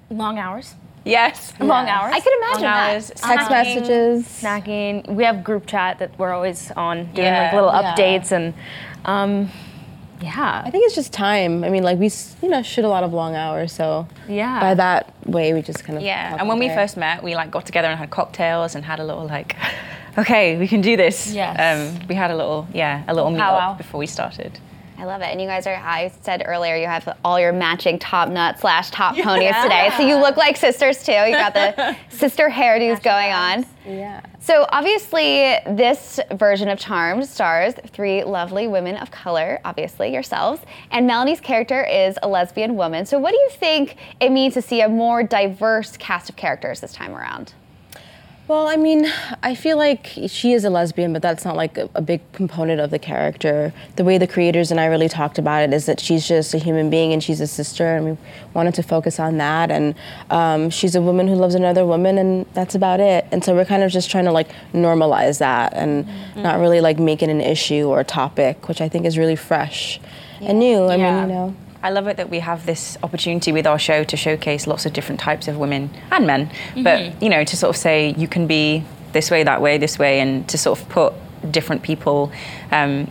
[0.08, 0.76] long hours.
[1.06, 1.52] Yes.
[1.60, 2.12] Long hours.
[2.14, 2.90] I could imagine long that.
[2.94, 3.06] hours.
[3.14, 4.24] Text snacking, messages.
[4.26, 5.08] Snacking.
[5.14, 7.42] We have group chat that we're always on doing Yeah.
[7.44, 7.94] like little Yeah.
[7.94, 8.52] updates and
[9.04, 9.50] um,
[10.20, 10.62] yeah.
[10.64, 11.62] I think it's just time.
[11.62, 14.58] I mean, like we, s- you know, shoot a lot of long hours, so Yeah.
[14.60, 16.36] By that way, we just kind of Yeah.
[16.38, 19.04] And when we first met, we like got together and had cocktails and had a
[19.04, 19.54] little like,
[20.18, 21.32] okay, we can do this.
[21.32, 21.54] Yes.
[22.00, 23.72] Um, we had a little, yeah, a little meet powwow.
[23.72, 24.58] up before we started.
[24.98, 25.26] I love it.
[25.26, 28.90] And you guys are, I said earlier, you have all your matching top nut slash
[28.90, 29.90] top ponies today.
[29.96, 31.12] So you look like sisters too.
[31.12, 33.66] You got the sister hairdos going on.
[33.86, 34.22] yeah.
[34.40, 41.06] So obviously, this version of Charmed stars three lovely women of color, obviously yourselves, and
[41.06, 43.04] Melanie's character is a lesbian woman.
[43.06, 46.80] So what do you think it means to see a more diverse cast of characters
[46.80, 47.52] this time around?
[48.48, 49.10] Well, I mean,
[49.42, 52.80] I feel like she is a lesbian, but that's not like a, a big component
[52.80, 53.72] of the character.
[53.96, 56.58] The way the creators and I really talked about it is that she's just a
[56.58, 58.16] human being and she's a sister, and we
[58.54, 59.72] wanted to focus on that.
[59.72, 59.96] And
[60.30, 63.26] um, she's a woman who loves another woman, and that's about it.
[63.32, 67.00] And so we're kind of just trying to like normalize that and not really like
[67.00, 69.98] make it an issue or a topic, which I think is really fresh
[70.40, 70.84] and new.
[70.86, 71.56] I mean, you know.
[71.86, 74.92] I love it that we have this opportunity with our show to showcase lots of
[74.92, 76.50] different types of women and men.
[76.82, 78.82] But, you know, to sort of say you can be
[79.12, 81.14] this way, that way, this way, and to sort of put
[81.52, 82.32] different people,
[82.72, 83.08] um,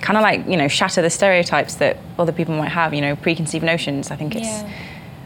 [0.00, 3.16] kind of like, you know, shatter the stereotypes that other people might have, you know,
[3.16, 4.10] preconceived notions.
[4.10, 4.64] I think it's,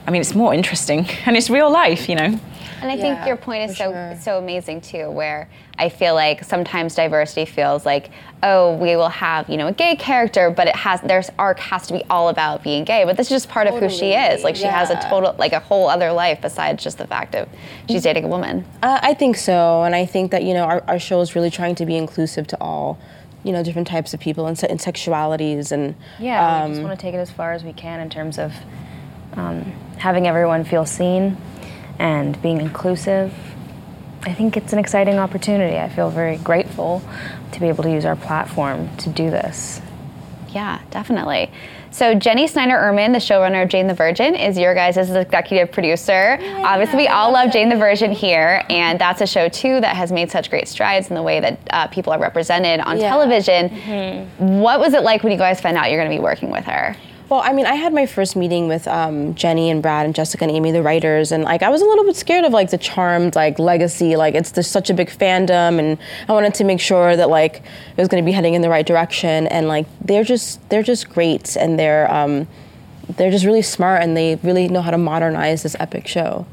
[0.09, 2.41] I mean, it's more interesting and it's real life, you know.
[2.83, 4.16] And I think your point is so sure.
[4.20, 8.11] so amazing too, where I feel like sometimes diversity feels like,
[8.43, 11.87] oh, we will have you know a gay character, but it has their arc has
[11.89, 13.05] to be all about being gay.
[13.05, 14.43] But this is just part of who she is.
[14.45, 17.49] Like she has a total like a whole other life besides just the fact of
[17.89, 18.64] she's dating a woman.
[18.83, 21.51] Uh, I think so, and I think that you know our, our show is really
[21.51, 22.99] trying to be inclusive to all
[23.43, 26.87] you know different types of people and, se- and sexualities and Yeah, we just um,
[26.87, 28.53] want to take it as far as we can in terms of
[29.35, 29.62] um,
[29.97, 31.37] having everyone feel seen
[31.99, 33.32] and being inclusive.
[34.22, 35.78] I think it's an exciting opportunity.
[35.78, 37.03] I feel very grateful
[37.53, 39.80] to be able to use our platform to do this.
[40.51, 41.51] Yeah, definitely.
[41.93, 46.38] So Jenny Snyder Urman, the showrunner of Jane the Virgin, is your guys' executive producer.
[46.41, 50.12] Obviously, we all love Jane the Virgin here, and that's a show too that has
[50.12, 53.09] made such great strides in the way that uh, people are represented on Yeah.
[53.09, 54.28] television.
[54.38, 56.64] What was it like when you guys found out you're going to be working with
[56.64, 56.95] her?
[57.31, 60.43] Well, I mean, I had my first meeting with um, Jenny and Brad and Jessica
[60.43, 62.78] and Amy, the writers, and like I was a little bit scared of like the
[62.78, 64.16] Charmed like legacy.
[64.16, 65.97] Like it's there's such a big fandom, and
[66.28, 68.68] I wanted to make sure that like it was going to be heading in the
[68.68, 69.47] right direction.
[69.47, 72.49] And like they're just they're just great, and they're um,
[73.16, 76.47] they're just really smart, and they really know how to modernize this epic show.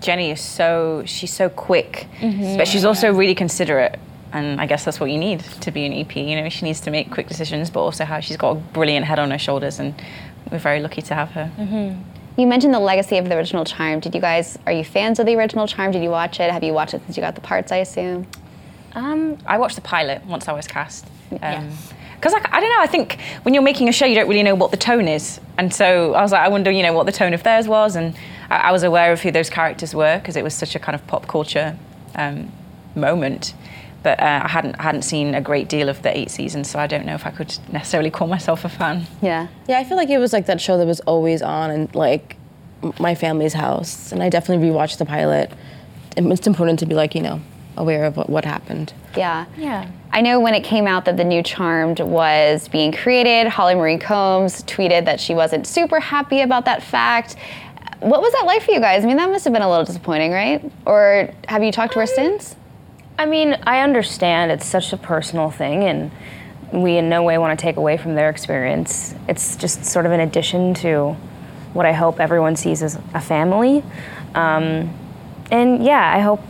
[0.00, 2.08] Jenny is so she's so quick,
[2.56, 4.00] but she's also really considerate.
[4.32, 6.14] And I guess that's what you need to be an EP.
[6.16, 9.06] You know, she needs to make quick decisions, but also how she's got a brilliant
[9.06, 9.94] head on her shoulders, and
[10.50, 11.50] we're very lucky to have her.
[12.36, 13.98] You mentioned the legacy of the original Charm.
[13.98, 15.90] Did you guys, are you fans of the original Charm?
[15.90, 16.52] Did you watch it?
[16.52, 18.28] Have you watched it since you got the parts, I assume?
[18.92, 21.06] Um, I watched the pilot once I was cast.
[21.32, 21.68] Yeah.
[22.14, 24.42] Because I, I don't know, I think when you're making a show, you don't really
[24.42, 25.40] know what the tone is.
[25.56, 27.96] And so I was like, I wonder, you know, what the tone of theirs was.
[27.96, 28.16] And
[28.50, 30.94] I, I was aware of who those characters were because it was such a kind
[30.94, 31.76] of pop culture
[32.14, 32.52] um,
[32.94, 33.54] moment.
[34.08, 36.86] But uh, I hadn't hadn't seen a great deal of the eight seasons, so I
[36.86, 39.06] don't know if I could necessarily call myself a fan.
[39.20, 39.48] Yeah.
[39.68, 42.38] Yeah, I feel like it was like that show that was always on and like
[42.98, 45.52] my family's house, and I definitely rewatched the pilot.
[46.16, 47.42] It's important to be like you know
[47.76, 48.94] aware of what, what happened.
[49.14, 49.44] Yeah.
[49.58, 49.90] Yeah.
[50.10, 53.98] I know when it came out that the new Charmed was being created, Holly Marie
[53.98, 57.36] Combs tweeted that she wasn't super happy about that fact.
[58.00, 59.04] What was that like for you guys?
[59.04, 60.64] I mean, that must have been a little disappointing, right?
[60.86, 62.56] Or have you talked to her since?
[63.18, 66.10] I mean, I understand it's such a personal thing, and
[66.72, 69.14] we in no way want to take away from their experience.
[69.28, 71.14] It's just sort of an addition to
[71.72, 73.82] what I hope everyone sees as a family.
[74.36, 74.94] Um,
[75.50, 76.40] and yeah, I hope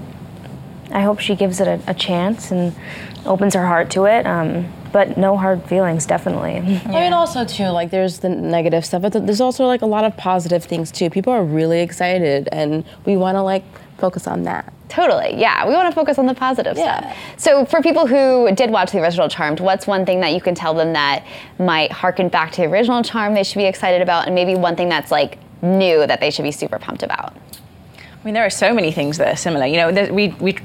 [0.91, 2.75] I hope she gives it a, a chance and
[3.25, 4.27] opens her heart to it.
[4.27, 6.57] Um, but no hard feelings, definitely.
[6.87, 10.05] I mean, also too, like there's the negative stuff, but there's also like a lot
[10.05, 11.09] of positive things too.
[11.09, 13.65] People are really excited, and we want to like
[13.99, 14.73] focus on that.
[14.89, 15.67] Totally, yeah.
[15.67, 17.01] We want to focus on the positive Yeah.
[17.01, 17.17] stuff.
[17.37, 20.55] So, for people who did watch the original Charmed, what's one thing that you can
[20.55, 21.25] tell them that
[21.59, 24.77] might harken back to the original Charm they should be excited about, and maybe one
[24.77, 27.35] thing that's like new that they should be super pumped about?
[27.97, 29.67] I mean, there are so many things that are similar.
[29.67, 30.59] You know, there- we we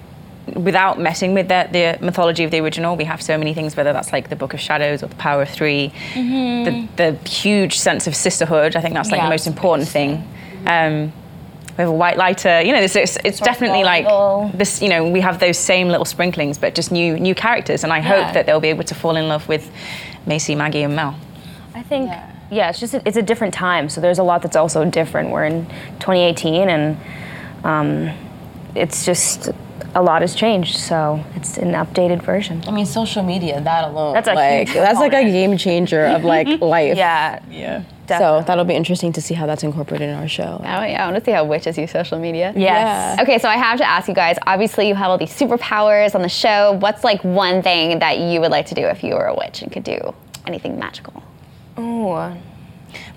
[0.56, 3.78] without messing with the, the mythology of the original, we have so many things.
[3.78, 7.80] Whether that's like the Book of Shadows or the Power of 3 the, the huge
[7.80, 8.76] sense of sisterhood.
[8.76, 10.28] I think that's like Yeah, the most important thing.
[10.68, 11.14] Um,
[11.78, 12.62] we have a white lighter.
[12.62, 14.06] You know, it's, it's, it's definitely like
[14.58, 14.82] this.
[14.82, 17.84] You know, we have those same little sprinklings, but just new new characters.
[17.84, 18.04] And I Yeah.
[18.24, 19.72] hope that they'll be able to fall in love with
[20.26, 21.16] Macy, Maggie, and Mel.
[21.76, 22.12] I think,
[22.52, 23.90] yeah, it's just a, it's a different time.
[23.90, 25.32] So there's a lot that's also different.
[25.32, 25.66] We're in
[26.00, 26.98] 2018, and
[27.64, 28.12] um,
[28.76, 29.50] it's just
[29.96, 30.78] a lot has changed.
[30.78, 32.64] So it's an updated version.
[32.68, 36.06] I mean, social media, that alone, That's a like huge that's like a game changer
[36.06, 36.96] of like life.
[36.98, 37.84] Yeah, Yeah.
[38.08, 40.60] So that'll be interesting to see how that's incorporated in our show.
[40.60, 42.54] Oh, yeah, I want to see how witches use social media.
[42.56, 43.20] Yes.
[43.22, 44.38] Okay, so I have to ask you guys.
[44.46, 46.74] Obviously, you have all these superpowers on the show.
[46.80, 49.62] What's like one thing that you would like to do if you were a witch
[49.62, 50.14] and could do
[50.46, 51.24] anything magical?
[51.80, 52.36] Ooh.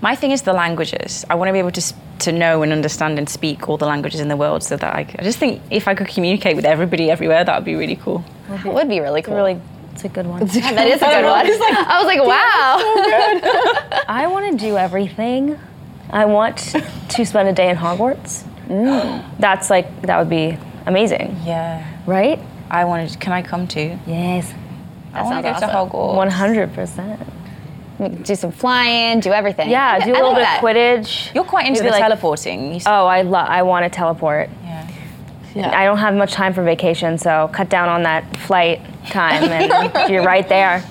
[0.01, 1.25] My thing is the languages.
[1.29, 4.21] I want to be able to to know and understand and speak all the languages
[4.21, 7.45] in the world, so that I just think if I could communicate with everybody everywhere,
[7.45, 8.25] that would be really cool.
[8.49, 9.35] That would be really cool.
[9.35, 9.61] Really,
[9.97, 10.43] it's a good one.
[10.49, 11.47] Yeah, that is a good one.
[11.89, 14.05] I was like, wow.
[14.09, 15.59] I want to do everything.
[16.11, 16.59] I want
[17.09, 18.45] to spend a day in Hogwarts.
[19.39, 21.83] That's like that would be amazing, Yeah.
[22.07, 22.39] right?
[22.71, 23.09] I wanted.
[23.11, 23.99] To, can I come too?
[24.07, 24.53] Yes,
[25.15, 25.91] I want to go sounds to awesome.
[25.91, 26.17] Hogwarts.
[26.17, 27.21] one hundred percent.
[28.25, 29.71] do some flying, do everything.
[29.71, 31.35] Yeah, do a little like bit of Quidditch.
[31.35, 32.83] You're quite into the like- teleporting.
[32.87, 34.51] Oh, I lo- I want to teleport.
[34.63, 34.86] yeah.
[35.57, 35.79] Yeah.
[35.79, 40.11] I don't have much time for vacation, so cut down on that flight time, and
[40.13, 40.85] you're right there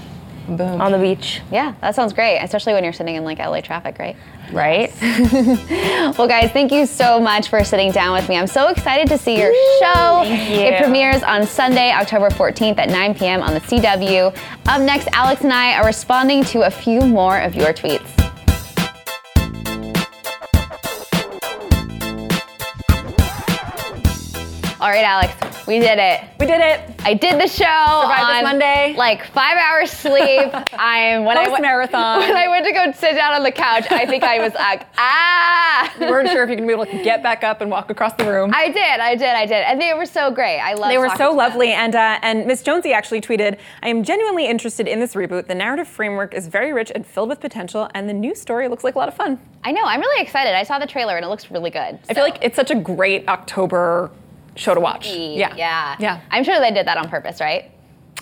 [0.47, 0.82] Boom.
[0.82, 3.97] on the beach, Yeah, that sounds great, especially when you're sitting in like LA traffic,
[3.99, 4.16] right?
[4.51, 4.91] right?
[6.18, 8.38] Well, guys, thank you so much for sitting down with me.
[8.38, 10.22] I'm so excited to see your show.
[10.24, 10.57] Thank you.
[10.57, 13.41] It premieres on Sunday, October 14th at 9 p.m.
[13.41, 14.36] on the CW.
[14.68, 18.24] Up next, Alex and I are responding to a few more of your tweets.
[24.86, 26.21] All right, Alex, We did it.
[26.39, 26.79] We did it.
[27.03, 28.93] I did the show Survived this on Monday.
[28.95, 30.51] like five hours sleep.
[30.77, 32.19] I'm when I went Post-marathon.
[32.19, 34.86] When I went to go sit down on the couch, I think I was like,
[34.99, 35.91] ah.
[35.99, 38.13] We weren't sure if you can be able to get back up and walk across
[38.13, 38.51] the room.
[38.53, 40.59] I did, I did, I did, and they were so great.
[40.59, 40.91] I love.
[40.91, 40.93] It.
[40.93, 44.88] They were so lovely, and uh, and Miss Jonesy actually tweeted, "I am genuinely interested
[44.88, 45.47] in this reboot.
[45.47, 48.83] The narrative framework is very rich and filled with potential, and the new story looks
[48.83, 49.39] like a lot of fun.
[49.63, 49.83] I know.
[49.83, 50.53] I'm really excited.
[50.53, 51.97] I saw the trailer and it looks really good.
[52.07, 54.11] I feel like it's such a great October
[54.56, 55.08] show to watch.
[55.08, 56.22] Yeah, yeah, yeah.
[56.32, 57.72] I'm sure they did that on purpose, right?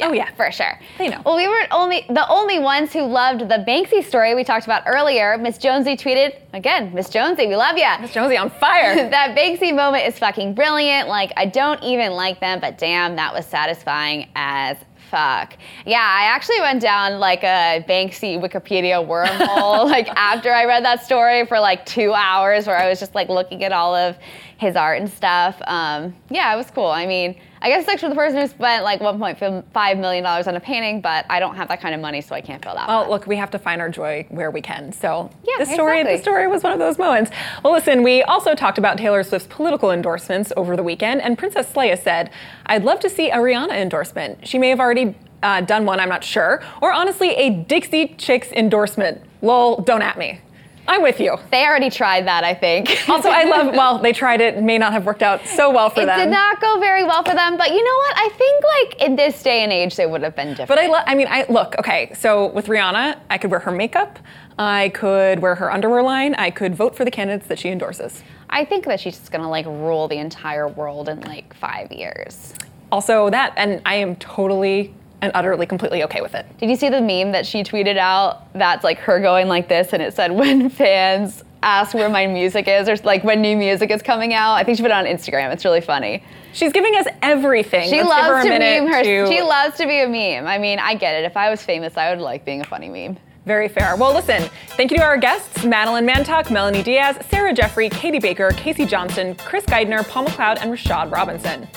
[0.01, 0.79] Oh yeah, for sure.
[0.97, 1.21] They know.
[1.23, 4.83] Well, we weren't only the only ones who loved the Banksy story we talked about
[4.87, 5.37] earlier.
[5.37, 6.93] Miss Jonesy tweeted again.
[6.93, 7.99] Miss Jonesy, we love ya.
[7.99, 8.95] Miss Jonesy on fire.
[9.09, 11.09] that Banksy moment is fucking brilliant.
[11.09, 14.77] Like I don't even like them, but damn, that was satisfying as
[15.11, 15.57] fuck.
[15.85, 21.05] Yeah, I actually went down like a Banksy Wikipedia wormhole like after I read that
[21.05, 24.17] story for like two hours where I was just like looking at all of
[24.63, 25.61] his art and stuff.
[25.67, 26.87] Um, yeah, it was cool.
[26.87, 30.55] I mean, I guess it's for the person who spent like 1.5 million dollars on
[30.55, 32.87] a painting, but I don't have that kind of money, so I can't feel that.
[32.87, 34.91] Well, look, we have to find our joy where we can.
[34.91, 36.17] So Yeah, the story, exactly.
[36.17, 37.31] the story was one of those moments.
[37.63, 41.71] Well, listen, we also talked about Taylor Swift's political endorsements over the weekend, and Princess
[41.73, 42.31] Leia said,
[42.65, 44.47] "I'd love to see a Rihanna endorsement.
[44.47, 48.51] She may have already uh, done one, I'm not sure, or honestly, a Dixie Chicks
[48.51, 49.21] endorsement.
[49.41, 50.39] Lol, don't at me.
[50.87, 51.37] I'm with you.
[51.49, 52.89] They already tried that, I think.
[53.09, 53.73] Also, I love.
[53.75, 54.61] Well, they tried it.
[54.61, 56.19] May not have worked out so well for it them.
[56.19, 58.17] It did not go very well for them, but you know what?
[58.17, 60.67] I think like in this day and age, they would have been different.
[60.69, 61.75] But I, lo- I mean, I look.
[61.79, 64.19] Okay, so with Rihanna, I could wear her makeup.
[64.57, 66.33] I could wear her underwear line.
[66.35, 68.23] I could vote for the candidates that she endorses.
[68.49, 72.53] I think that she's just gonna like rule the entire world in like five years.
[72.91, 74.93] Also, that, and I am totally
[75.23, 76.45] and utterly, completely okay with it.
[76.57, 78.53] Did you see the meme that she tweeted out?
[78.53, 82.67] That's like her going like this, and it said, "When fans ask where my music
[82.67, 85.05] is, or like when new music is coming out." I think she put it on
[85.05, 85.51] Instagram.
[85.53, 86.23] It's really funny.
[86.51, 87.89] She's giving us everything.
[87.89, 89.01] She Let's her loves a to meme her.
[89.03, 90.45] to- She loves to be a meme.
[90.45, 91.25] I mean, I get it.
[91.25, 93.17] If I was famous, I would like being a funny meme.
[93.45, 93.95] Very fair.
[93.95, 94.43] Well, listen,
[94.77, 99.35] thank you to our guests Madeline Mantock, Melanie Diaz, Sarah Jeffrey, Katie Baker, Casey Johnston,
[99.35, 101.67] Chris Geidner, Paul McLeod, and Rashad Robinson.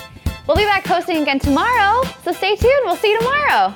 [0.47, 2.83] We'll be back hosting again tomorrow, so stay tuned.
[2.85, 3.75] We'll see you tomorrow.